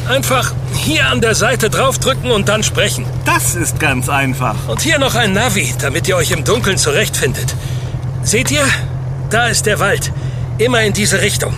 Einfach 0.08 0.54
hier 0.76 1.08
an 1.08 1.22
der 1.22 1.34
Seite 1.34 1.70
draufdrücken 1.70 2.30
und 2.30 2.50
dann 2.50 2.62
sprechen. 2.62 3.06
Das 3.26 3.56
ist 3.56 3.80
ganz 3.80 4.10
einfach. 4.10 4.56
Und 4.68 4.82
hier 4.82 5.00
noch 5.00 5.16
ein 5.16 5.34
Navi, 5.34 5.74
damit 5.80 6.08
ihr 6.08 6.18
euch 6.18 6.32
im 6.32 6.44
Dunkeln 6.44 6.78
zurechtfindet. 6.78 7.56
Seht 8.22 8.52
ihr? 8.52 8.66
Da 9.30 9.48
ist 9.48 9.66
der 9.66 9.80
Wald. 9.80 10.12
Immer 10.60 10.82
in 10.82 10.94
diese 10.94 11.22
Richtung. 11.22 11.54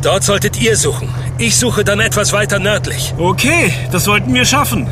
Dort 0.00 0.24
solltet 0.24 0.60
ihr 0.60 0.76
suchen. 0.76 1.08
Ich 1.38 1.56
suche 1.56 1.84
dann 1.84 2.00
etwas 2.00 2.32
weiter 2.32 2.58
nördlich. 2.58 3.12
Okay, 3.18 3.74
das 3.90 4.04
sollten 4.04 4.32
wir 4.32 4.44
schaffen. 4.44 4.88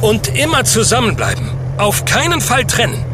Und 0.00 0.28
immer 0.28 0.64
zusammenbleiben. 0.64 1.50
Auf 1.76 2.04
keinen 2.04 2.40
Fall 2.40 2.64
trennen. 2.64 3.04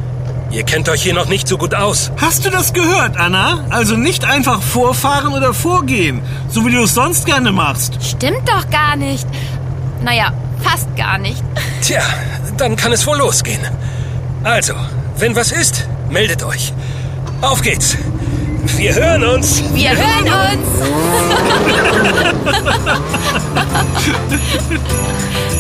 Ihr 0.50 0.62
kennt 0.62 0.88
euch 0.88 1.02
hier 1.02 1.14
noch 1.14 1.26
nicht 1.26 1.48
so 1.48 1.58
gut 1.58 1.74
aus. 1.74 2.12
Hast 2.20 2.44
du 2.44 2.50
das 2.50 2.72
gehört, 2.72 3.16
Anna? 3.16 3.64
Also 3.70 3.96
nicht 3.96 4.24
einfach 4.24 4.62
vorfahren 4.62 5.32
oder 5.32 5.52
vorgehen, 5.52 6.22
so 6.48 6.64
wie 6.64 6.70
du 6.70 6.84
es 6.84 6.94
sonst 6.94 7.26
gerne 7.26 7.52
machst. 7.52 7.98
Stimmt 8.02 8.48
doch 8.48 8.70
gar 8.70 8.96
nicht. 8.96 9.26
Naja, 10.02 10.32
fast 10.62 10.94
gar 10.96 11.18
nicht. 11.18 11.42
Tja, 11.82 12.00
dann 12.56 12.76
kann 12.76 12.92
es 12.92 13.06
wohl 13.06 13.18
losgehen. 13.18 13.60
Also, 14.44 14.74
wenn 15.18 15.34
was 15.34 15.50
ist, 15.50 15.88
meldet 16.10 16.44
euch. 16.44 16.72
Auf 17.40 17.60
geht's. 17.62 17.96
Wir 18.76 18.94
hören 18.94 19.24
uns. 19.24 19.62
Wir 19.74 19.90
hören 19.90 20.28
uns. 20.52 20.66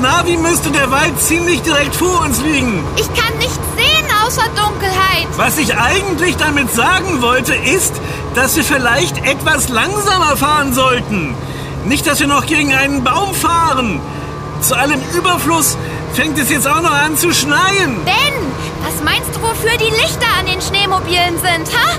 Navi 0.00 0.36
müsste 0.36 0.70
der 0.70 0.90
Wald 0.90 1.20
ziemlich 1.20 1.62
direkt 1.62 1.94
vor 1.94 2.22
uns 2.22 2.40
liegen. 2.40 2.84
Ich 2.96 3.06
kann 3.14 3.36
nichts 3.38 3.58
sehen 3.76 4.06
außer 4.26 4.44
Dunkelheit. 4.56 5.26
Was 5.36 5.58
ich 5.58 5.76
eigentlich 5.76 6.36
damit 6.36 6.72
sagen 6.74 7.22
wollte, 7.22 7.54
ist, 7.54 7.92
dass 8.34 8.56
wir 8.56 8.64
vielleicht 8.64 9.18
etwas 9.26 9.68
langsamer 9.68 10.36
fahren 10.36 10.72
sollten. 10.72 11.34
Nicht, 11.84 12.06
dass 12.06 12.20
wir 12.20 12.26
noch 12.26 12.46
gegen 12.46 12.74
einen 12.74 13.04
Baum 13.04 13.34
fahren. 13.34 14.00
Zu 14.60 14.76
allem 14.76 15.00
Überfluss 15.16 15.76
fängt 16.14 16.38
es 16.38 16.50
jetzt 16.50 16.66
auch 16.66 16.80
noch 16.80 16.94
an 16.94 17.16
zu 17.16 17.32
schneien. 17.32 18.02
Ben, 18.04 18.34
was 18.82 19.02
meinst 19.04 19.34
du, 19.34 19.42
wofür 19.42 19.76
die 19.78 19.90
Lichter 19.90 20.26
an 20.38 20.46
den 20.46 20.60
Schneemobilen 20.60 21.38
sind, 21.38 21.76
ha? 21.76 21.98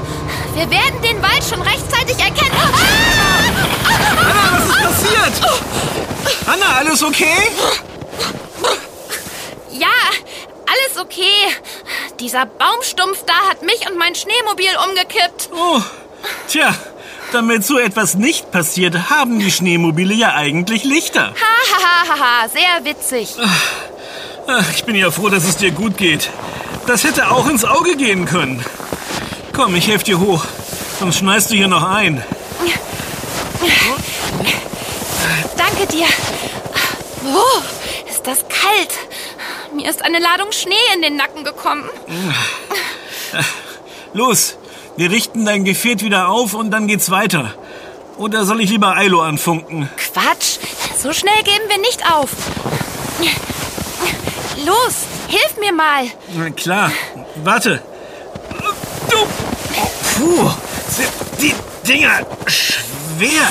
Wir 0.56 0.70
werden 0.70 1.02
den 1.04 1.22
Wald 1.22 1.44
schon 1.48 1.62
rechtzeitig 1.62 2.18
erkennen. 2.18 2.56
Ah! 2.56 3.45
Passiert? 4.96 5.42
Anna, 6.48 6.78
alles 6.80 7.04
okay? 7.04 7.52
Ja, 9.72 10.06
Dieser 12.26 12.46
Baumstumpf 12.46 13.24
da 13.26 13.34
hat 13.50 13.62
mich 13.62 13.88
und 13.88 13.98
mein 13.98 14.16
Schneemobil 14.16 14.72
umgekippt. 14.90 15.50
Oh, 15.54 15.82
tja, 16.48 16.74
damit 17.32 17.66
so 17.66 17.78
etwas 17.78 18.16
nicht 18.16 18.52
passiert, 18.52 19.10
haben 19.10 19.40
die 19.40 19.52
Schneemobile 19.52 20.14
ja 20.14 20.34
eigentlich 20.34 20.84
Lichter. 20.84 21.34
Ha, 21.34 21.78
ha, 21.78 22.10
ha, 22.10 22.20
ha, 22.20 22.50
sehr 22.50 22.84
witzig. 22.84 23.36
Ach, 24.48 24.66
ich 24.74 24.86
bin 24.86 24.96
ja 24.96 25.12
froh, 25.12 25.30
dass 25.30 25.44
es 25.44 25.58
dir 25.58 25.72
gut 25.72 25.98
geht. 25.98 26.30
Das 26.88 27.04
hätte 27.04 27.32
auch 27.32 27.48
ins 27.48 27.64
Auge 27.64 27.96
gehen 27.96 28.26
können. 28.26 28.64
Komm, 29.54 29.76
ich 29.76 29.88
helf 29.88 30.04
dir 30.04 30.20
hoch, 30.20 30.46
sonst 31.00 31.18
schneist 31.18 31.52
du 31.52 31.56
hier 31.56 31.68
noch 31.68 31.84
ein. 31.84 32.24
Danke 35.58 35.88
dir. 35.88 36.08
Oh, 37.26 37.62
ist 38.10 38.26
das 38.28 38.40
kalt. 38.48 38.94
Mir 39.74 39.90
ist 39.90 40.04
eine 40.04 40.20
Ladung 40.20 40.52
Schnee 40.52 40.76
in 40.96 41.02
den 41.02 41.16
Nacken 41.16 41.44
gekommen. 41.44 41.90
Los, 44.14 44.58
wir 44.96 45.12
richten 45.12 45.46
dein 45.46 45.66
Gefährt 45.66 46.04
wieder 46.04 46.30
auf 46.30 46.54
und 46.54 46.72
dann 46.72 46.88
geht's 46.88 47.10
weiter. 47.10 47.54
Oder 48.18 48.46
soll 48.46 48.62
ich 48.62 48.70
lieber 48.70 48.96
Ailo 48.96 49.22
anfunken? 49.22 49.90
Quatsch, 49.98 50.58
so 51.02 51.12
schnell 51.12 51.44
geben 51.44 51.68
wir 51.68 51.80
nicht 51.80 52.10
auf. 52.10 52.30
Los, 54.66 54.94
hilf 55.28 55.58
mir 55.60 55.74
mal. 55.74 56.06
Na 56.34 56.50
klar, 56.50 56.92
warte. 57.44 57.82
Du. 59.10 59.18
Puh, 60.18 60.50
sind 60.88 61.12
die 61.42 61.54
Dinger 61.86 62.26
schwer. 62.48 63.48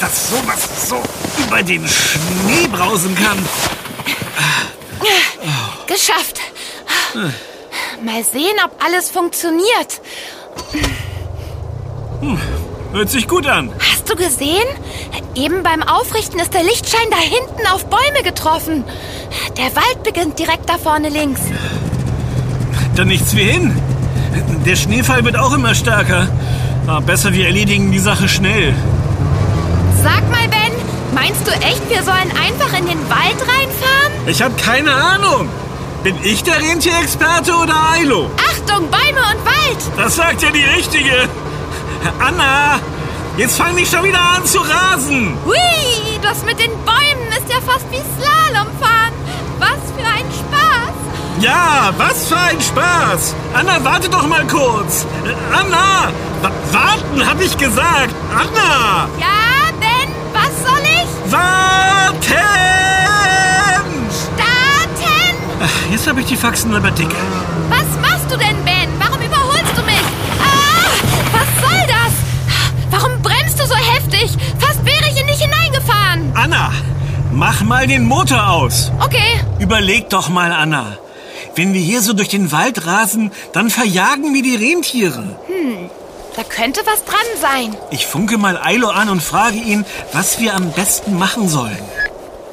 Dass 0.00 0.30
sowas 0.30 0.88
so 0.88 1.02
über 1.38 1.62
den 1.62 1.86
Schnee 1.86 2.66
brausen 2.70 3.14
kann. 3.14 3.38
Geschafft. 5.86 6.40
Mal 8.04 8.24
sehen, 8.24 8.56
ob 8.64 8.82
alles 8.84 9.10
funktioniert. 9.10 10.00
Hört 12.92 13.10
sich 13.10 13.28
gut 13.28 13.46
an. 13.46 13.72
Hast 13.78 14.08
du 14.08 14.16
gesehen? 14.16 14.66
Eben 15.34 15.62
beim 15.62 15.82
Aufrichten 15.82 16.38
ist 16.40 16.54
der 16.54 16.62
Lichtschein 16.62 17.08
da 17.10 17.18
hinten 17.18 17.66
auf 17.72 17.86
Bäume 17.86 18.22
getroffen. 18.24 18.84
Der 19.56 19.74
Wald 19.76 20.02
beginnt 20.02 20.38
direkt 20.38 20.68
da 20.68 20.78
vorne 20.78 21.08
links. 21.08 21.40
Dann 22.96 23.08
nichts 23.08 23.34
wie 23.36 23.44
hin. 23.44 23.80
Der 24.64 24.76
Schneefall 24.76 25.24
wird 25.24 25.36
auch 25.36 25.52
immer 25.52 25.74
stärker. 25.74 26.28
Aber 26.86 27.00
besser, 27.00 27.32
wir 27.32 27.46
erledigen 27.46 27.92
die 27.92 27.98
Sache 27.98 28.28
schnell. 28.28 28.74
Sag 30.02 30.28
mal, 30.30 30.48
Ben, 30.48 30.72
meinst 31.14 31.46
du 31.46 31.50
echt, 31.52 31.88
wir 31.88 32.02
sollen 32.02 32.30
einfach 32.36 32.78
in 32.78 32.86
den 32.86 33.00
Wald 33.10 33.36
reinfahren? 33.40 34.12
Ich 34.26 34.42
habe 34.42 34.54
keine 34.56 34.92
Ahnung. 34.92 35.48
Bin 36.02 36.16
ich 36.22 36.42
der 36.42 36.58
Rentierexperte 36.58 37.52
oder 37.54 37.74
Ailo? 37.92 38.30
Achtung, 38.50 38.88
Bäume 38.90 39.20
und 39.20 39.44
Wald! 39.44 39.78
Das 39.96 40.16
sagt 40.16 40.42
ja 40.42 40.50
die 40.50 40.64
Richtige. 40.64 41.28
Anna, 42.18 42.80
jetzt 43.36 43.58
fang 43.58 43.74
nicht 43.74 43.92
schon 43.92 44.04
wieder 44.04 44.20
an 44.20 44.46
zu 44.46 44.58
rasen. 44.60 45.36
Hui, 45.44 46.18
das 46.22 46.42
mit 46.44 46.58
den 46.58 46.70
Bäumen 46.86 47.28
ist 47.32 47.52
ja 47.52 47.60
fast 47.60 47.84
wie 47.90 48.00
Slalomfahren. 48.16 49.12
Was 49.58 49.92
für 49.94 50.06
ein 50.06 50.24
Spaß! 50.32 51.40
Ja, 51.40 51.90
was 51.98 52.28
für 52.28 52.36
ein 52.38 52.60
Spaß. 52.60 53.34
Anna, 53.52 53.84
warte 53.84 54.08
doch 54.08 54.26
mal 54.26 54.46
kurz. 54.46 55.04
Anna, 55.52 56.10
wa 56.40 56.50
warten, 56.72 57.28
habe 57.28 57.44
ich 57.44 57.56
gesagt. 57.58 58.14
Anna, 58.34 59.06
Ja, 59.18 59.26
was 60.32 60.62
soll 60.62 60.82
ich? 60.82 61.32
warten. 61.32 62.36
Starten! 64.10 65.36
Ach, 65.62 65.90
Jetzt 65.90 66.06
habe 66.06 66.20
ich 66.20 66.26
die 66.26 66.36
Faxen 66.36 66.74
aber 66.74 66.90
dick. 66.90 67.10
Was 67.68 68.00
machst 68.00 68.30
du 68.30 68.36
denn, 68.36 68.56
Ben? 68.64 68.88
Warum 68.98 69.20
überholst 69.20 69.76
du 69.76 69.82
mich? 69.82 70.02
Ah, 70.40 70.90
was 71.32 71.48
soll 71.60 71.86
das? 71.88 72.12
Warum 72.90 73.22
bremst 73.22 73.58
du 73.60 73.66
so 73.66 73.74
heftig? 73.76 74.30
Fast 74.58 74.84
wäre 74.84 75.08
ich 75.10 75.20
in 75.20 75.26
dich 75.26 75.40
hineingefahren. 75.42 76.32
Anna, 76.34 76.72
mach 77.32 77.62
mal 77.62 77.86
den 77.86 78.04
Motor 78.06 78.48
aus. 78.48 78.90
Okay, 79.00 79.40
Überleg 79.58 80.08
doch 80.10 80.28
mal, 80.30 80.52
Anna. 80.52 80.96
Wenn 81.54 81.74
wir 81.74 81.80
hier 81.80 82.00
so 82.00 82.12
durch 82.14 82.28
den 82.28 82.50
Wald 82.52 82.86
rasen, 82.86 83.30
dann 83.52 83.68
verjagen 83.70 84.32
wir 84.32 84.42
die 84.42 84.56
Rentiere. 84.56 85.36
Da 86.36 86.44
könnte 86.44 86.80
was 86.86 87.04
dran 87.04 87.16
sein. 87.40 87.76
Ich 87.90 88.06
funke 88.06 88.38
mal 88.38 88.56
Ailo 88.56 88.88
an 88.88 89.08
und 89.08 89.22
frage 89.22 89.56
ihn, 89.56 89.84
was 90.12 90.38
wir 90.40 90.54
am 90.54 90.72
besten 90.72 91.18
machen 91.18 91.48
sollen. 91.48 91.78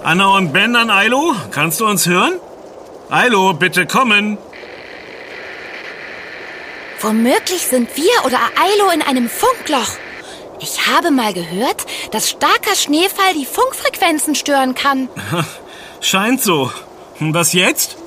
Anna 0.03 0.29
und 0.35 0.53
Ben 0.53 0.75
an 0.75 0.89
Ailo, 0.89 1.35
kannst 1.51 1.79
du 1.79 1.85
uns 1.85 2.05
hören? 2.05 2.39
Ailo, 3.09 3.53
bitte 3.53 3.85
kommen. 3.85 4.37
Womöglich 6.99 7.61
sind 7.67 7.95
wir 7.95 8.25
oder 8.25 8.39
Ailo 8.61 8.89
in 8.89 9.01
einem 9.01 9.29
Funkloch. 9.29 9.91
Ich 10.59 10.87
habe 10.87 11.11
mal 11.11 11.33
gehört, 11.33 11.85
dass 12.11 12.29
starker 12.29 12.75
Schneefall 12.75 13.33
die 13.35 13.45
Funkfrequenzen 13.45 14.33
stören 14.33 14.73
kann. 14.73 15.07
Scheint 16.01 16.41
so. 16.41 16.71
Und 17.19 17.33
Was 17.33 17.53
jetzt? 17.53 17.97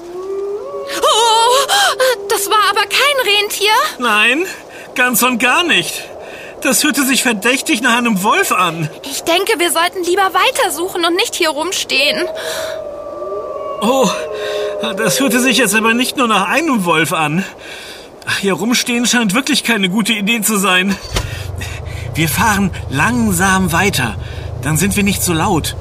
Oh, 1.03 1.67
das 2.29 2.49
war 2.51 2.71
aber 2.71 2.83
kein 2.83 3.35
Rentier. 3.41 3.71
Nein, 3.99 4.45
ganz 4.95 5.23
und 5.23 5.39
gar 5.39 5.65
nicht. 5.65 6.05
Das 6.63 6.85
hörte 6.85 7.07
sich 7.07 7.23
verdächtig 7.23 7.81
nach 7.81 7.97
einem 7.97 8.23
Wolf 8.23 8.53
an. 8.53 8.91
Ich 9.11 9.23
denke, 9.23 9.59
wir 9.59 9.71
sollten 9.71 10.05
lieber 10.05 10.31
weitersuchen 10.35 11.05
und 11.05 11.17
nicht 11.17 11.35
hier 11.35 11.51
rumstehen. 11.51 12.27
Oh, 13.81 14.11
das 14.97 15.21
hörte 15.21 15.41
sich 15.41 15.57
jetzt 15.57 15.75
aber 15.75 15.95
nicht 15.95 16.19
nur 16.19 16.29
nach 16.29 16.49
einem 16.49 16.85
Wolf 16.85 17.13
an. 17.13 17.45
Hier 18.41 18.53
rumstehen 18.53 19.07
scheint 19.07 19.35
wirklich 19.35 19.65
keine 19.65 19.89
gute 19.89 20.13
Idee 20.13 20.43
zu 20.43 20.57
sein. 20.57 20.97
Wir 22.15 22.29
fahren 22.29 22.71
langsam 22.91 23.73
weiter. 23.73 24.17
Dann 24.63 24.77
sind 24.77 24.97
wir 24.97 25.03
nicht 25.03 25.23
so 25.23 25.33
laut. 25.33 25.77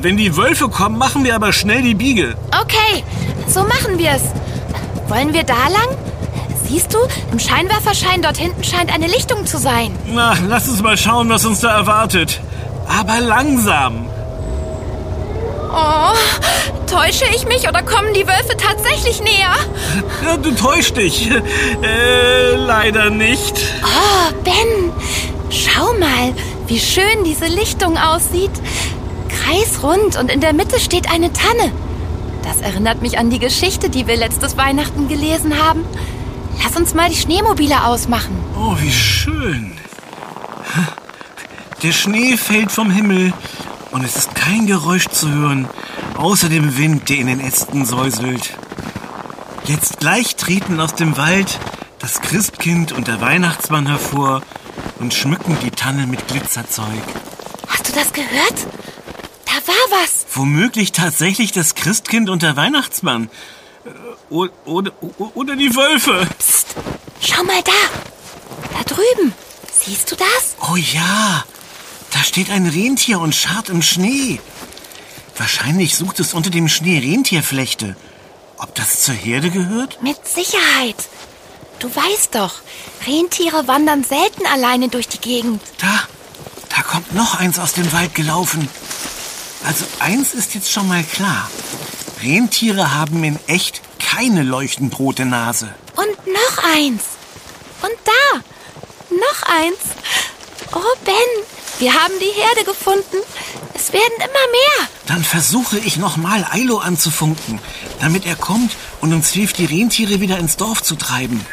Wenn 0.00 0.16
die 0.16 0.36
Wölfe 0.36 0.68
kommen, 0.68 0.98
machen 0.98 1.22
wir 1.22 1.36
aber 1.36 1.52
schnell 1.52 1.82
die 1.82 1.94
Biege. 1.94 2.34
Okay, 2.60 3.04
so 3.46 3.60
machen 3.62 3.98
wir 3.98 4.10
es. 4.10 4.22
Wollen 5.08 5.32
wir 5.32 5.44
da 5.44 5.68
lang? 5.68 5.96
Siehst 6.70 6.94
du, 6.94 6.98
im 7.32 7.40
Scheinwerferschein 7.40 8.22
dort 8.22 8.36
hinten 8.36 8.62
scheint 8.62 8.94
eine 8.94 9.08
Lichtung 9.08 9.44
zu 9.44 9.58
sein. 9.58 9.92
Na, 10.06 10.34
lass 10.48 10.68
uns 10.68 10.80
mal 10.80 10.96
schauen, 10.96 11.28
was 11.28 11.44
uns 11.44 11.58
da 11.60 11.76
erwartet. 11.76 12.40
Aber 12.86 13.18
langsam. 13.20 14.06
Oh, 15.72 16.14
täusche 16.86 17.24
ich 17.34 17.44
mich 17.46 17.68
oder 17.68 17.82
kommen 17.82 18.14
die 18.14 18.24
Wölfe 18.26 18.56
tatsächlich 18.56 19.20
näher? 19.20 19.54
Ja, 20.24 20.36
du 20.36 20.52
täuscht 20.52 20.96
dich. 20.96 21.28
Äh, 21.82 22.54
leider 22.56 23.10
nicht. 23.10 23.58
Oh, 23.82 24.32
Ben, 24.44 24.92
schau 25.50 25.92
mal, 25.98 26.34
wie 26.66 26.78
schön 26.78 27.24
diese 27.24 27.46
Lichtung 27.46 27.96
aussieht. 27.96 28.50
Kreisrund 29.28 30.16
und 30.16 30.30
in 30.30 30.40
der 30.40 30.52
Mitte 30.52 30.78
steht 30.78 31.10
eine 31.10 31.32
Tanne. 31.32 31.72
Das 32.44 32.60
erinnert 32.60 33.02
mich 33.02 33.18
an 33.18 33.30
die 33.30 33.38
Geschichte, 33.38 33.90
die 33.90 34.06
wir 34.06 34.16
letztes 34.16 34.56
Weihnachten 34.56 35.08
gelesen 35.08 35.54
haben. 35.62 35.84
Lass 36.62 36.76
uns 36.76 36.94
mal 36.94 37.08
die 37.08 37.16
Schneemobile 37.16 37.84
ausmachen. 37.84 38.36
Oh, 38.56 38.76
wie 38.78 38.92
schön. 38.92 39.72
Der 41.82 41.92
Schnee 41.92 42.36
fällt 42.36 42.70
vom 42.70 42.90
Himmel 42.90 43.32
und 43.90 44.04
es 44.04 44.16
ist 44.16 44.34
kein 44.34 44.66
Geräusch 44.66 45.08
zu 45.08 45.30
hören, 45.30 45.68
außer 46.16 46.48
dem 46.48 46.76
Wind, 46.76 47.08
der 47.08 47.16
in 47.16 47.26
den 47.26 47.40
Ästen 47.40 47.86
säuselt. 47.86 48.56
Jetzt 49.64 49.98
gleich 49.98 50.36
treten 50.36 50.80
aus 50.80 50.94
dem 50.94 51.16
Wald 51.16 51.58
das 52.00 52.20
Christkind 52.20 52.92
und 52.92 53.08
der 53.08 53.20
Weihnachtsmann 53.20 53.86
hervor 53.86 54.42
und 54.98 55.14
schmücken 55.14 55.56
die 55.62 55.70
Tanne 55.70 56.06
mit 56.06 56.26
Glitzerzeug. 56.28 56.86
Hast 57.68 57.88
du 57.88 57.92
das 57.92 58.12
gehört? 58.12 58.66
Da 59.46 59.52
war 59.66 60.00
was. 60.00 60.26
Womöglich 60.34 60.92
tatsächlich 60.92 61.52
das 61.52 61.74
Christkind 61.74 62.30
und 62.30 62.42
der 62.42 62.56
Weihnachtsmann. 62.56 63.30
Äh, 63.84 63.90
o- 64.34 64.48
Oder, 64.64 64.92
o- 65.00 65.30
oder 65.34 65.56
die 65.56 65.74
Wölfe. 65.74 66.26
Psst, 66.38 66.68
schau 67.20 67.42
mal 67.44 67.62
da. 67.62 67.72
Da 68.76 68.82
drüben. 68.84 69.32
Siehst 69.72 70.10
du 70.10 70.16
das? 70.16 70.56
Oh 70.70 70.76
ja, 70.76 71.44
da 72.12 72.18
steht 72.22 72.50
ein 72.50 72.66
Rentier 72.66 73.20
und 73.20 73.34
scharrt 73.34 73.68
im 73.70 73.82
Schnee. 73.82 74.40
Wahrscheinlich 75.36 75.96
sucht 75.96 76.20
es 76.20 76.34
unter 76.34 76.50
dem 76.50 76.68
Schnee 76.68 76.98
Rentierflechte. 76.98 77.96
Ob 78.58 78.74
das 78.74 79.00
zur 79.02 79.14
Herde 79.14 79.50
gehört? 79.50 80.02
Mit 80.02 80.28
Sicherheit. 80.28 80.96
Du 81.78 81.88
weißt 81.88 82.34
doch, 82.34 82.56
Rentiere 83.06 83.66
wandern 83.66 84.04
selten 84.04 84.44
alleine 84.46 84.88
durch 84.90 85.08
die 85.08 85.18
Gegend. 85.18 85.62
Da, 85.78 86.00
da 86.68 86.82
kommt 86.82 87.14
noch 87.14 87.36
eins 87.36 87.58
aus 87.58 87.72
dem 87.72 87.90
Wald 87.92 88.14
gelaufen. 88.14 88.68
Also 89.64 89.86
eins 89.98 90.34
ist 90.34 90.54
jetzt 90.54 90.70
schon 90.70 90.88
mal 90.88 91.02
klar. 91.04 91.48
Rentiere 92.22 92.94
haben 92.94 93.22
in 93.24 93.38
echt 93.46 93.80
keine 93.98 94.42
leuchtend 94.42 94.98
rote 94.98 95.24
Nase. 95.24 95.74
Und 95.96 96.26
noch 96.26 96.64
eins. 96.74 97.02
Und 97.82 97.96
da. 98.04 98.40
Noch 99.10 99.42
eins. 99.42 99.78
Oh, 100.72 100.96
Ben, 101.04 101.14
wir 101.78 101.94
haben 101.94 102.14
die 102.20 102.40
Herde 102.40 102.64
gefunden. 102.64 103.16
Es 103.74 103.92
werden 103.92 104.16
immer 104.18 104.26
mehr. 104.26 104.88
Dann 105.06 105.24
versuche 105.24 105.78
ich 105.78 105.96
nochmal 105.96 106.46
Ailo 106.50 106.78
anzufunken, 106.78 107.58
damit 108.00 108.26
er 108.26 108.36
kommt 108.36 108.72
und 109.00 109.12
uns 109.12 109.30
hilft, 109.30 109.58
die 109.58 109.64
Rentiere 109.64 110.20
wieder 110.20 110.38
ins 110.38 110.56
Dorf 110.56 110.82
zu 110.82 110.94
treiben. 110.96 111.44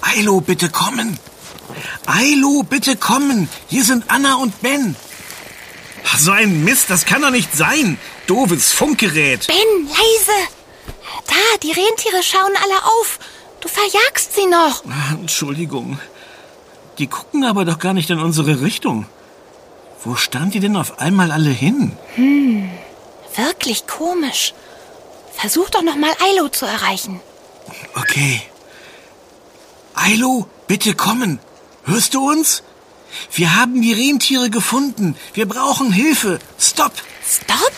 Ailo, 0.00 0.40
bitte 0.40 0.70
kommen. 0.70 1.18
Ailo, 2.06 2.62
bitte 2.62 2.96
kommen. 2.96 3.48
Hier 3.66 3.84
sind 3.84 4.04
Anna 4.08 4.36
und 4.36 4.62
Ben. 4.62 4.96
So 6.16 6.30
ein 6.32 6.64
Mist, 6.64 6.88
das 6.88 7.04
kann 7.04 7.22
doch 7.22 7.30
nicht 7.30 7.54
sein. 7.54 7.98
Doofes 8.28 8.72
Funkgerät. 8.72 9.46
Ben, 9.46 9.88
leise. 9.88 10.38
Da, 11.26 11.58
die 11.62 11.72
Rentiere 11.72 12.22
schauen 12.22 12.52
alle 12.62 12.84
auf. 12.84 13.18
Du 13.60 13.68
verjagst 13.68 14.34
sie 14.34 14.46
noch. 14.46 14.84
Ah, 14.84 15.14
Entschuldigung. 15.14 15.98
Die 16.98 17.06
gucken 17.06 17.44
aber 17.44 17.64
doch 17.64 17.78
gar 17.78 17.94
nicht 17.94 18.10
in 18.10 18.20
unsere 18.20 18.60
Richtung. 18.60 19.06
Wo 20.04 20.14
stand 20.14 20.52
die 20.52 20.60
denn 20.60 20.76
auf 20.76 21.00
einmal 21.00 21.32
alle 21.32 21.50
hin? 21.50 21.96
Wirklich 23.34 23.86
komisch. 23.86 24.52
Versuch 25.34 25.70
doch 25.70 25.82
noch 25.82 25.96
mal 25.96 26.14
Ailo 26.22 26.48
zu 26.50 26.66
erreichen. 26.66 27.20
Okay. 27.94 28.42
Ailo, 29.94 30.46
bitte 30.66 30.94
kommen. 30.94 31.38
Hörst 31.84 32.12
du 32.12 32.30
uns? 32.30 32.62
Wir 33.32 33.56
haben 33.56 33.80
die 33.80 33.94
Rentiere 33.94 34.50
gefunden. 34.50 35.16
Wir 35.32 35.48
brauchen 35.48 35.92
Hilfe. 35.92 36.38
Stopp. 36.58 36.92
Stopp! 37.28 37.72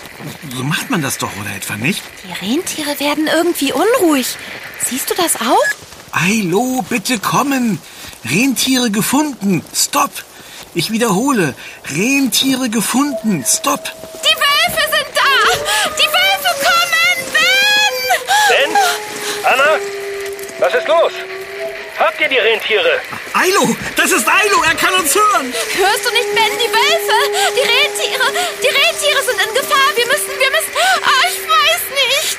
So 0.54 0.62
macht 0.62 0.90
man 0.90 1.02
das 1.02 1.18
doch, 1.18 1.30
oder 1.40 1.54
etwa 1.56 1.76
nicht? 1.76 2.02
Die 2.24 2.46
Rentiere 2.46 3.00
werden 3.00 3.26
irgendwie 3.26 3.72
unruhig. 3.72 4.36
Siehst 4.88 5.10
du 5.10 5.14
das 5.14 5.36
auch? 5.36 5.66
Ailo, 6.12 6.84
bitte 6.88 7.18
kommen. 7.18 7.80
Rentiere 8.24 8.90
gefunden. 8.90 9.64
Stopp. 9.74 10.12
Ich 10.74 10.92
wiederhole. 10.92 11.54
Rentiere 11.90 12.68
gefunden. 12.70 13.44
Stopp. 13.44 13.82
Die 14.22 14.36
Wölfe 14.36 14.82
sind 14.94 15.16
da! 15.16 15.30
Die 15.98 16.06
Wölfe 16.06 16.66
kommen! 16.66 17.32
Ben! 17.32 18.72
Ben? 18.72 18.76
Anna? 19.52 19.78
Was 20.60 20.74
ist 20.74 20.86
los? 20.86 21.12
Habt 22.00 22.18
ihr 22.18 22.30
die 22.30 22.38
Rentiere? 22.38 22.98
Ailo, 23.34 23.76
das 23.94 24.10
ist 24.10 24.26
Ailo. 24.26 24.62
Er 24.66 24.74
kann 24.74 24.94
uns 24.94 25.14
hören. 25.14 25.52
Hörst 25.52 26.06
du 26.06 26.10
nicht, 26.12 26.34
Ben? 26.34 26.58
Die 26.58 26.72
Wölfe! 26.72 27.16
Die 27.54 27.60
Rentiere! 27.60 28.32
Die 28.62 28.68
Rentiere 28.68 29.22
sind 29.22 29.38
in 29.46 29.54
Gefahr! 29.54 29.94
Wir 29.94 30.06
müssen, 30.06 30.28
wir 30.28 30.50
müssen... 30.50 30.72
Ah, 31.02 31.28
ich 31.28 31.40
weiß 31.46 31.82
nicht! 31.92 32.38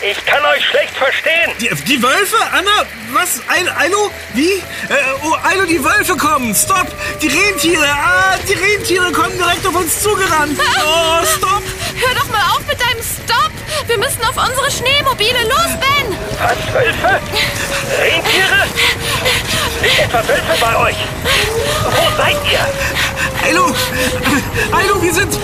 Ich 0.00 0.24
kann 0.24 0.42
euch 0.46 0.64
schlecht 0.66 0.96
verstehen. 0.96 1.52
Die, 1.60 1.68
die 1.84 2.02
Wölfe? 2.02 2.38
Anna? 2.52 2.86
Was? 3.12 3.42
Ailo? 3.48 3.70
Ailo? 3.76 4.10
Wie? 4.32 4.54
Äh, 4.54 4.62
oh, 5.22 5.36
Ailo, 5.42 5.66
die 5.66 5.84
Wölfe 5.84 6.16
kommen. 6.16 6.54
Stopp. 6.54 6.88
Die 7.20 7.28
Rentiere. 7.28 7.86
Ah, 7.86 8.38
die 8.48 8.54
Rentiere 8.54 9.12
kommen 9.12 9.36
direkt 9.36 9.66
auf 9.66 9.74
uns 9.74 10.00
zugerannt. 10.00 10.58
Oh, 10.58 11.24
stopp. 11.36 11.62
Hör 12.00 12.14
doch 12.14 12.28
mal 12.30 12.42
auf 12.56 12.66
mit 12.66 12.80
deinem 12.80 13.02
Stopp! 13.02 13.53
Wir 13.86 13.98
müssen 13.98 14.22
auf 14.22 14.36
unsere 14.36 14.70
Schneemobile. 14.70 15.42
Los, 15.44 15.76
Ben! 15.78 16.16
Was, 16.40 16.74
Wölfe? 16.74 17.20
Rentiere? 18.00 18.66
Sind 19.80 19.98
etwa 19.98 20.18
Wölfe 20.26 20.56
bei 20.60 20.76
euch? 20.88 20.96
Wo 21.84 22.16
seid 22.16 22.36
ihr? 22.50 22.66
Ailo, 23.46 23.74
Ailo, 24.72 25.02
wir 25.02 25.12
sind... 25.12 25.38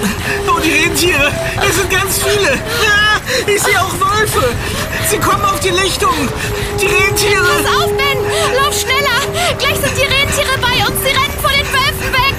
Oh, 0.49 0.59
die 0.59 0.73
Rentiere. 0.73 1.31
Es 1.69 1.77
sind 1.77 1.91
ganz 1.91 2.23
viele. 2.23 2.59
Ich 3.47 3.63
sehe 3.63 3.79
auch 3.79 3.93
Wölfe. 4.01 4.55
Sie 5.09 5.19
kommen 5.19 5.45
auf 5.45 5.61
die 5.61 5.71
Lichtung. 5.71 6.15
Die 6.81 6.87
Rentiere. 6.87 7.45
Pass 7.63 7.85
auf, 7.85 7.91
Ben! 7.97 8.19
Lauf 8.57 8.75
schneller! 8.75 9.21
Gleich 9.59 9.79
sind 9.79 9.97
die 9.97 10.05
Rentiere 10.05 10.57
bei 10.61 10.87
uns. 10.87 11.03
Sie 11.05 11.11
rennen 11.11 11.39
vor 11.41 11.51
den 11.51 11.67
Wölfen 11.67 12.13
weg! 12.13 12.35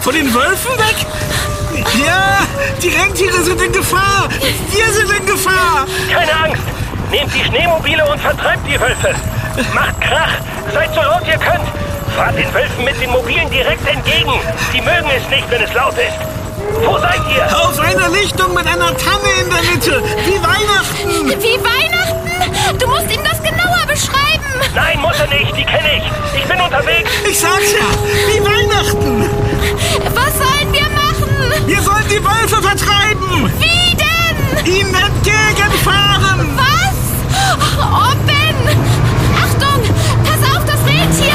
Von 0.00 0.14
den 0.14 0.34
Wölfen 0.34 0.72
weg? 0.78 1.06
Ja, 2.04 2.38
die 2.82 2.88
Rentiere 2.88 3.42
sind 3.42 3.60
in 3.60 3.72
Gefahr. 3.72 4.28
Wir 4.70 4.92
sind 4.92 5.10
in 5.10 5.26
Gefahr. 5.26 5.86
Keine 6.12 6.32
Angst. 6.44 6.62
Nehmt 7.10 7.34
die 7.34 7.44
Schneemobile 7.44 8.04
und 8.06 8.20
vertreibt 8.20 8.66
die 8.66 8.80
Wölfe. 8.80 9.14
Macht 9.74 10.00
Krach. 10.00 10.32
Seid 10.72 10.94
so 10.94 11.00
laut 11.00 11.26
ihr 11.26 11.38
könnt. 11.38 11.66
Fahrt 12.16 12.36
den 12.36 12.52
Wölfen 12.54 12.84
mit 12.84 13.00
den 13.00 13.10
Mobilen 13.10 13.50
direkt 13.50 13.86
entgegen. 13.88 14.32
Sie 14.72 14.80
mögen 14.80 15.10
es 15.16 15.28
nicht, 15.28 15.50
wenn 15.50 15.62
es 15.62 15.72
laut 15.74 15.94
ist. 15.94 16.16
Wo 16.84 16.98
seid 16.98 17.20
ihr? 17.34 17.44
Auf 17.56 17.78
einer 17.80 18.08
Lichtung 18.10 18.54
mit 18.54 18.66
einer 18.66 18.96
Tanne 18.96 19.30
in 19.42 19.50
der 19.50 19.62
Mitte. 19.62 20.02
Wie 20.26 20.40
Weihnachten. 20.42 21.42
Wie 21.42 21.58
Weihnachten? 21.58 22.78
Du 22.78 22.86
musst 22.86 23.10
ihm 23.10 23.22
das 23.24 23.42
genauer 23.42 23.86
beschreiben! 23.86 24.30
Nein, 24.74 25.00
muss 25.00 25.18
er 25.18 25.26
nicht. 25.26 25.56
Die 25.56 25.64
kenne 25.64 25.96
ich. 25.98 26.40
Ich 26.40 26.44
bin 26.46 26.60
unterwegs. 26.60 27.10
Ich 27.28 27.38
sag's 27.38 27.72
ja. 27.72 27.86
Wie 28.28 28.40
Weihnachten. 28.44 29.28
Was 30.14 30.38
sollen 30.38 30.69
Wir 31.70 31.80
sollen 31.82 32.04
die 32.10 32.18
Wölfe 32.24 32.60
vertreiben. 32.60 33.48
Wie 33.60 33.94
denn? 33.94 34.66
Ihnen 34.66 34.92
entgegenfahren. 34.92 36.48
Was? 36.56 36.98
Oh, 37.78 38.12
Ben! 38.26 38.76
Achtung! 39.36 39.80
Pass 40.24 40.42
auf, 40.50 40.64
das 40.64 40.80
Rentier! 40.84 41.32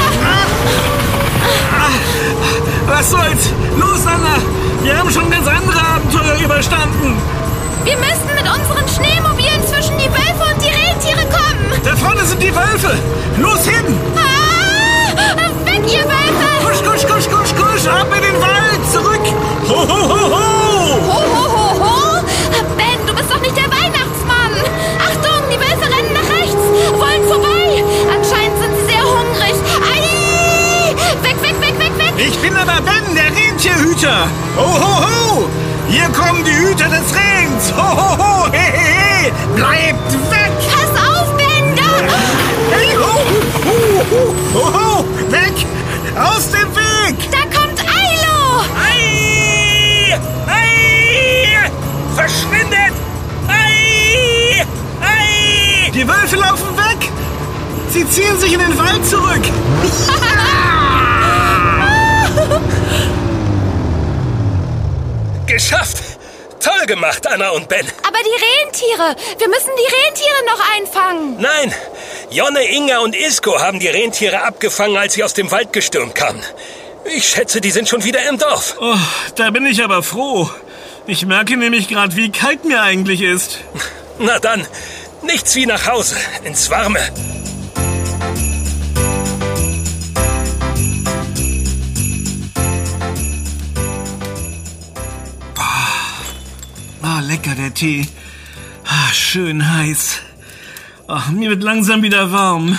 Was 2.86 3.10
soll's? 3.10 3.50
Los, 3.78 4.06
Anna. 4.06 4.36
Wir 4.82 4.98
haben 4.98 5.10
schon 5.10 5.30
ganz 5.30 5.48
andere 5.48 5.80
Abenteuer 5.80 6.36
überstanden. 6.44 7.16
Wir 7.84 7.96
müssen 7.96 8.28
mit 8.34 8.44
unseren 8.44 8.86
Schneemobilen 8.94 9.66
zwischen 9.66 9.96
die 9.96 10.10
Wölfe 10.10 10.52
und 10.52 10.62
die 10.62 10.68
Rentiere 10.68 11.24
kommen! 11.30 11.80
Da 11.82 11.96
vorne 11.96 12.22
sind 12.26 12.42
die 12.42 12.54
Wölfe. 12.54 12.92
Los 13.38 13.64
hin. 13.66 13.86
Ah! 14.14 15.16
Weg, 15.64 15.80
ihr 15.90 16.04
Wölfe! 16.04 16.46
Kusch, 16.62 16.82
kusch, 16.84 17.06
kusch, 17.06 17.26
kusch, 17.26 17.54
kusch. 17.56 17.86
Ab 17.88 18.08
in 18.14 18.22
den 18.22 18.38
Wald. 18.38 18.92
Zurück. 18.92 19.20
Ho, 19.68 19.88
ho. 19.88 20.08
Ho, 20.08 20.25
der 33.66 33.74
Rentierhüter. 33.74 34.28
Ho, 34.56 34.62
ho, 34.62 35.04
ho. 35.04 35.48
Hier 35.88 36.08
kommen 36.10 36.44
die 36.44 36.52
Hüter 36.52 36.88
des 36.88 37.14
Rehns. 37.14 37.72
Ho, 37.76 37.82
ho, 37.82 38.18
ho. 38.18 38.46
He, 38.52 38.58
he, 38.58 39.26
he. 39.26 39.32
Bleibt 39.54 40.12
weg. 40.30 40.52
Pass 40.70 40.90
auf, 41.02 41.36
Ben! 41.36 41.74
Da! 41.74 41.82
Hey, 42.72 42.96
ho, 42.96 43.12
ho, 43.64 43.76
ho, 44.10 44.34
ho, 44.54 44.64
ho. 44.72 45.04
Weg. 45.30 45.66
Aus 46.16 46.50
dem 46.50 46.68
Weg. 46.74 47.30
Da 47.30 47.42
kommt 47.58 47.80
Ailo! 47.80 48.64
Ei! 48.82 50.18
Ei! 50.46 51.70
Verschwindet! 52.14 52.94
Ei! 53.48 54.64
Ei! 55.02 55.90
Die 55.92 56.08
Wölfe 56.08 56.36
laufen 56.36 56.76
weg. 56.76 57.10
Sie 57.90 58.08
ziehen 58.08 58.38
sich 58.38 58.52
in 58.52 58.60
den 58.60 58.78
Wald 58.78 59.04
zurück. 59.06 59.42
Geschafft! 65.56 65.96
Toll 66.60 66.84
gemacht, 66.84 67.26
Anna 67.26 67.48
und 67.48 67.66
Ben. 67.66 67.86
Aber 68.06 68.18
die 68.18 68.44
Rentiere! 68.44 69.16
Wir 69.38 69.48
müssen 69.48 69.70
die 69.74 70.04
Rentiere 70.04 70.44
noch 70.44 70.76
einfangen! 70.76 71.40
Nein, 71.40 71.74
Jonne, 72.28 72.62
Inga 72.62 72.98
und 72.98 73.16
Isko 73.16 73.58
haben 73.58 73.80
die 73.80 73.88
Rentiere 73.88 74.42
abgefangen, 74.42 74.98
als 74.98 75.14
sie 75.14 75.24
aus 75.24 75.32
dem 75.32 75.50
Wald 75.50 75.72
gestürmt 75.72 76.14
kamen. 76.14 76.42
Ich 77.06 77.26
schätze, 77.26 77.62
die 77.62 77.70
sind 77.70 77.88
schon 77.88 78.04
wieder 78.04 78.28
im 78.28 78.36
Dorf. 78.36 78.76
Oh, 78.78 78.98
da 79.36 79.48
bin 79.50 79.64
ich 79.64 79.82
aber 79.82 80.02
froh. 80.02 80.50
Ich 81.06 81.24
merke 81.24 81.56
nämlich 81.56 81.88
gerade, 81.88 82.14
wie 82.16 82.30
kalt 82.30 82.66
mir 82.66 82.82
eigentlich 82.82 83.22
ist. 83.22 83.60
Na 84.18 84.38
dann, 84.38 84.66
nichts 85.22 85.54
wie 85.54 85.64
nach 85.64 85.86
Hause, 85.86 86.16
ins 86.44 86.68
Warme. 86.68 87.00
Lecker 97.26 97.54
der 97.54 97.74
Tee. 97.74 98.06
Ah, 98.84 99.12
schön 99.12 99.74
heiß. 99.74 100.20
Ach, 101.08 101.30
mir 101.30 101.50
wird 101.50 101.62
langsam 101.62 102.02
wieder 102.02 102.30
warm. 102.32 102.78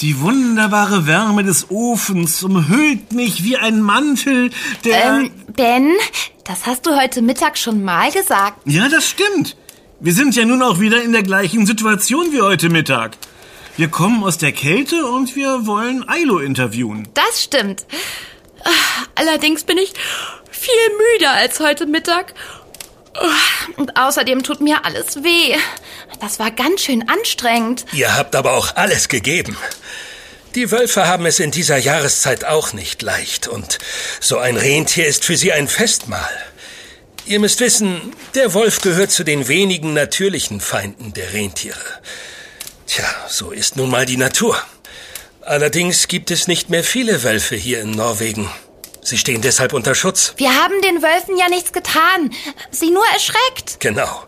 Die 0.00 0.20
wunderbare 0.20 1.06
Wärme 1.06 1.44
des 1.44 1.70
Ofens 1.70 2.42
umhüllt 2.42 3.12
mich 3.12 3.44
wie 3.44 3.56
ein 3.56 3.80
Mantel, 3.80 4.50
der... 4.84 5.04
Ähm, 5.04 5.30
Ben, 5.54 5.92
das 6.44 6.66
hast 6.66 6.86
du 6.86 6.96
heute 6.98 7.20
Mittag 7.22 7.56
schon 7.58 7.84
mal 7.84 8.10
gesagt. 8.10 8.62
Ja, 8.64 8.88
das 8.88 9.08
stimmt. 9.08 9.56
Wir 10.00 10.14
sind 10.14 10.34
ja 10.34 10.44
nun 10.44 10.62
auch 10.62 10.80
wieder 10.80 11.02
in 11.02 11.12
der 11.12 11.22
gleichen 11.22 11.66
Situation 11.66 12.32
wie 12.32 12.40
heute 12.40 12.68
Mittag. 12.70 13.16
Wir 13.76 13.88
kommen 13.88 14.24
aus 14.24 14.38
der 14.38 14.52
Kälte 14.52 15.06
und 15.06 15.36
wir 15.36 15.66
wollen 15.66 16.08
Ailo 16.08 16.38
interviewen. 16.38 17.06
Das 17.14 17.42
stimmt. 17.42 17.86
Ah, 18.64 18.70
Allerdings 19.14 19.64
bin 19.64 19.78
ich 19.78 19.92
viel 20.50 20.74
müder 21.14 21.32
als 21.32 21.60
heute 21.60 21.86
Mittag. 21.86 22.34
Und 23.76 23.96
außerdem 23.96 24.42
tut 24.42 24.60
mir 24.60 24.84
alles 24.84 25.22
weh. 25.22 25.56
Das 26.20 26.38
war 26.38 26.50
ganz 26.50 26.82
schön 26.82 27.08
anstrengend. 27.08 27.84
Ihr 27.92 28.16
habt 28.16 28.34
aber 28.34 28.52
auch 28.52 28.76
alles 28.76 29.08
gegeben. 29.08 29.56
Die 30.54 30.70
Wölfe 30.70 31.06
haben 31.06 31.24
es 31.24 31.40
in 31.40 31.50
dieser 31.50 31.78
Jahreszeit 31.78 32.44
auch 32.44 32.74
nicht 32.74 33.00
leicht 33.00 33.48
und 33.48 33.78
so 34.20 34.36
ein 34.38 34.56
Rentier 34.56 35.06
ist 35.06 35.24
für 35.24 35.36
sie 35.36 35.52
ein 35.52 35.66
Festmahl. 35.66 36.28
Ihr 37.24 37.38
müsst 37.38 37.60
wissen, 37.60 38.12
der 38.34 38.52
Wolf 38.52 38.80
gehört 38.80 39.12
zu 39.12 39.24
den 39.24 39.48
wenigen 39.48 39.94
natürlichen 39.94 40.60
Feinden 40.60 41.14
der 41.14 41.32
Rentiere. 41.32 41.78
Tja, 42.86 43.04
so 43.28 43.52
ist 43.52 43.76
nun 43.76 43.90
mal 43.90 44.04
die 44.04 44.18
Natur. 44.18 44.60
Allerdings 45.40 46.08
gibt 46.08 46.30
es 46.30 46.48
nicht 46.48 46.68
mehr 46.68 46.84
viele 46.84 47.22
Wölfe 47.22 47.56
hier 47.56 47.80
in 47.80 47.92
Norwegen. 47.92 48.50
Sie 49.04 49.18
stehen 49.18 49.42
deshalb 49.42 49.72
unter 49.72 49.96
Schutz. 49.96 50.32
Wir 50.36 50.54
haben 50.54 50.80
den 50.80 51.02
Wölfen 51.02 51.36
ja 51.36 51.48
nichts 51.48 51.72
getan. 51.72 52.30
Sie 52.70 52.90
nur 52.90 53.02
erschreckt. 53.12 53.80
Genau. 53.80 54.22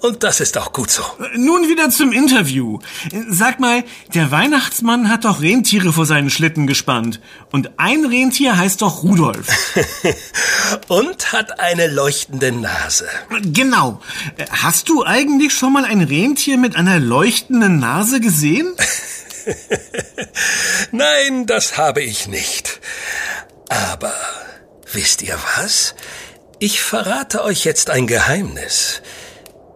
Und 0.00 0.22
das 0.22 0.40
ist 0.40 0.58
auch 0.58 0.74
gut 0.74 0.90
so. 0.90 1.02
Nun 1.34 1.66
wieder 1.70 1.88
zum 1.88 2.12
Interview. 2.12 2.78
Sag 3.30 3.58
mal, 3.58 3.84
der 4.14 4.30
Weihnachtsmann 4.30 5.08
hat 5.08 5.24
doch 5.24 5.40
Rentiere 5.40 5.94
vor 5.94 6.04
seinen 6.04 6.28
Schlitten 6.28 6.66
gespannt. 6.66 7.20
Und 7.52 7.70
ein 7.78 8.04
Rentier 8.04 8.58
heißt 8.58 8.82
doch 8.82 9.02
Rudolf. 9.02 9.46
Und 10.88 11.32
hat 11.32 11.58
eine 11.58 11.86
leuchtende 11.86 12.52
Nase. 12.52 13.08
Genau. 13.42 14.02
Hast 14.50 14.90
du 14.90 15.06
eigentlich 15.06 15.54
schon 15.54 15.72
mal 15.72 15.86
ein 15.86 16.02
Rentier 16.02 16.58
mit 16.58 16.76
einer 16.76 17.00
leuchtenden 17.00 17.78
Nase 17.78 18.20
gesehen? 18.20 18.74
Nein, 20.92 21.46
das 21.46 21.78
habe 21.78 22.02
ich 22.02 22.28
nicht. 22.28 22.80
Aber 23.72 24.14
wisst 24.92 25.22
ihr 25.22 25.38
was? 25.56 25.94
Ich 26.58 26.82
verrate 26.82 27.42
euch 27.42 27.64
jetzt 27.64 27.88
ein 27.88 28.06
Geheimnis. 28.06 29.00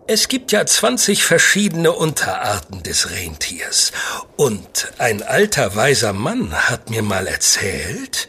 Es 0.07 0.29
gibt 0.29 0.53
ja 0.53 0.67
20 0.67 1.25
verschiedene 1.25 1.93
Unterarten 1.93 2.83
des 2.83 3.11
Rentiers. 3.11 3.93
Und 4.37 4.93
ein 4.99 5.23
alter 5.23 5.75
weiser 5.77 6.13
Mann 6.13 6.53
hat 6.69 6.91
mir 6.91 7.03
mal 7.03 7.27
erzählt. 7.27 8.29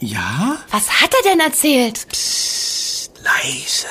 Ja? 0.00 0.58
Was 0.70 1.00
hat 1.00 1.14
er 1.14 1.30
denn 1.30 1.40
erzählt? 1.40 2.06
Psst, 2.08 3.12
leise. 3.24 3.86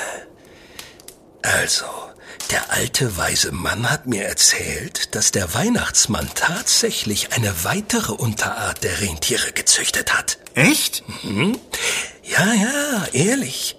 Also, 1.41 1.85
der 2.55 2.71
alte 2.71 3.17
weise 3.17 3.51
Mann 3.51 3.91
hat 3.91 4.07
mir 4.07 4.23
erzählt, 4.23 5.13
dass 5.13 5.31
der 5.31 5.53
Weihnachtsmann 5.53 6.29
tatsächlich 6.35 7.33
eine 7.33 7.65
weitere 7.65 8.13
Unterart 8.13 8.81
der 8.81 9.01
Rentiere 9.01 9.51
gezüchtet 9.51 10.17
hat. 10.17 10.37
Echt? 10.53 11.03
Mhm. 11.25 11.59
Ja, 12.23 12.53
ja, 12.53 13.07
ehrlich. 13.11 13.75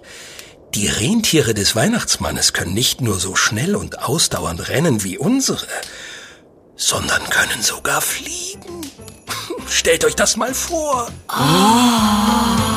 Die 0.75 0.85
Rentiere 0.85 1.55
des 1.55 1.75
Weihnachtsmannes 1.75 2.53
können 2.53 2.75
nicht 2.75 3.01
nur 3.01 3.19
so 3.19 3.35
schnell 3.35 3.75
und 3.75 3.97
ausdauernd 3.97 4.69
rennen 4.69 5.03
wie 5.03 5.17
unsere, 5.17 5.65
sondern 6.75 7.27
können 7.31 7.63
sogar 7.63 8.01
fliegen. 8.01 8.91
Stellt 9.67 10.05
euch 10.05 10.15
das 10.15 10.37
mal 10.37 10.53
vor. 10.53 11.11
Oh. 11.29 12.76